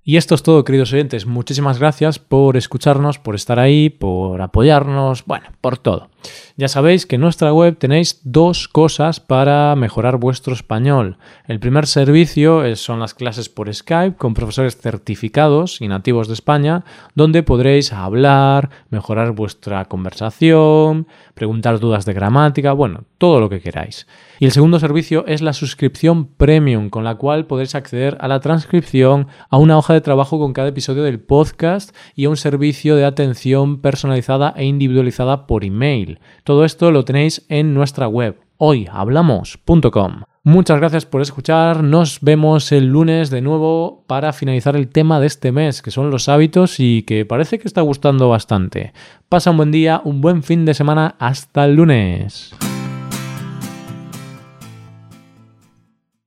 Y 0.04 0.18
esto 0.18 0.36
es 0.36 0.44
todo, 0.44 0.64
queridos 0.64 0.94
oyentes. 0.94 1.26
Muchísimas 1.26 1.80
gracias 1.80 2.20
por 2.20 2.58
escucharnos, 2.58 3.18
por 3.18 3.34
estar 3.34 3.60
ahí, 3.60 3.90
por 3.90 4.42
apoyarnos, 4.42 5.26
bueno, 5.26 5.48
por 5.62 5.80
todo. 5.80 6.10
Ya 6.58 6.68
sabéis 6.68 7.06
que 7.06 7.16
en 7.16 7.22
nuestra 7.22 7.54
web 7.54 7.78
tenéis 7.78 8.22
dos 8.24 8.68
cosas 8.68 9.20
para 9.20 9.76
mejorar 9.76 10.18
vuestro 10.18 10.54
español. 10.54 11.18
El 11.48 11.60
primer 11.60 11.88
servicio 11.88 12.64
son 12.76 13.00
las 13.00 13.14
clases 13.14 13.50
por 13.50 13.74
Skype 13.74 14.18
con 14.18 14.34
profesores 14.34 14.78
certificados 14.78 15.82
y 15.82 15.88
nativos 15.88 16.28
de 16.28 16.34
España, 16.34 16.84
donde 17.16 17.44
podréis 17.44 17.94
hablar, 17.94 18.70
mejorar 18.90 19.32
vuestra 19.32 19.86
conversación, 19.86 21.08
preguntar 21.34 21.80
dudas 21.80 22.06
de 22.06 22.14
gramática, 22.14 22.74
bueno, 22.74 23.06
todo 23.18 23.40
lo 23.40 23.50
que 23.50 23.62
queráis. 23.62 24.08
Y 24.40 24.46
el 24.46 24.52
segundo 24.52 24.80
servicio 24.80 25.26
es 25.28 25.42
la 25.42 25.54
suscripción 25.54 26.26
premium, 26.26 26.90
con 26.90 27.04
la 27.04 27.16
cual 27.16 27.46
podréis 27.46 27.76
acceder 27.76 28.18
a 28.22 28.28
la 28.28 28.40
transcripción, 28.40 29.28
a 29.50 29.58
una 29.58 29.78
hoja 29.78 29.94
de 29.94 30.02
trabajo 30.02 30.40
con 30.40 30.54
cada 30.54 30.70
episodio 30.70 31.04
del 31.04 31.20
podcast 31.20 31.96
y 32.16 32.26
a 32.26 32.30
un 32.30 32.38
servicio 32.38 32.96
de 32.96 33.06
atención 33.06 33.82
personalizada 33.82 34.54
e 34.58 34.66
individualizada 34.66 35.46
por 35.46 35.64
email. 35.64 36.11
Todo 36.43 36.65
esto 36.65 36.91
lo 36.91 37.06
tenéis 37.06 37.45
en 37.50 37.74
nuestra 37.74 38.08
web, 38.08 38.39
hoyhablamos.com. 38.58 40.24
Muchas 40.43 40.80
gracias 40.80 41.06
por 41.06 41.21
escuchar. 41.21 41.84
Nos 41.84 42.19
vemos 42.21 42.71
el 42.71 42.88
lunes 42.88 43.30
de 43.30 43.41
nuevo 43.41 44.04
para 44.08 44.34
finalizar 44.34 44.76
el 44.76 44.88
tema 44.88 45.19
de 45.19 45.28
este 45.28 45.52
mes, 45.52 45.84
que 45.84 45.91
son 45.91 46.10
los 46.10 46.30
hábitos 46.30 46.80
y 46.80 47.04
que 47.04 47.26
parece 47.26 47.60
que 47.60 47.67
está 47.67 47.82
gustando 47.82 48.28
bastante. 48.28 48.91
Pasa 49.30 49.52
un 49.52 49.58
buen 49.58 49.71
día, 49.71 50.02
un 50.04 50.19
buen 50.19 50.41
fin 50.41 50.65
de 50.65 50.74
semana. 50.74 51.15
Hasta 51.19 51.65
el 51.65 51.76
lunes. 51.76 52.56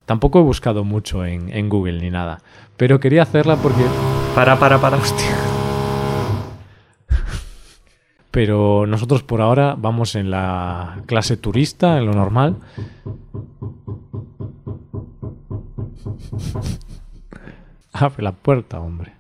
Tampoco 0.07 0.39
he 0.39 0.43
buscado 0.43 0.85
mucho 0.85 1.25
en, 1.25 1.53
en 1.53 1.69
Google 1.69 2.01
ni 2.01 2.11
nada, 2.11 2.41
pero 2.77 3.01
quería 3.01 3.23
hacerla 3.23 3.57
porque... 3.57 3.83
Para, 4.35 4.59
para, 4.59 4.79
para. 4.81 4.99
Pero 8.35 8.85
nosotros 8.85 9.23
por 9.23 9.41
ahora 9.41 9.77
vamos 9.79 10.17
en 10.17 10.29
la 10.29 11.01
clase 11.07 11.37
turista, 11.37 11.99
en 11.99 12.07
lo 12.07 12.15
normal. 12.15 12.57
Abre 17.93 18.25
la 18.25 18.33
puerta, 18.33 18.81
hombre. 18.81 19.13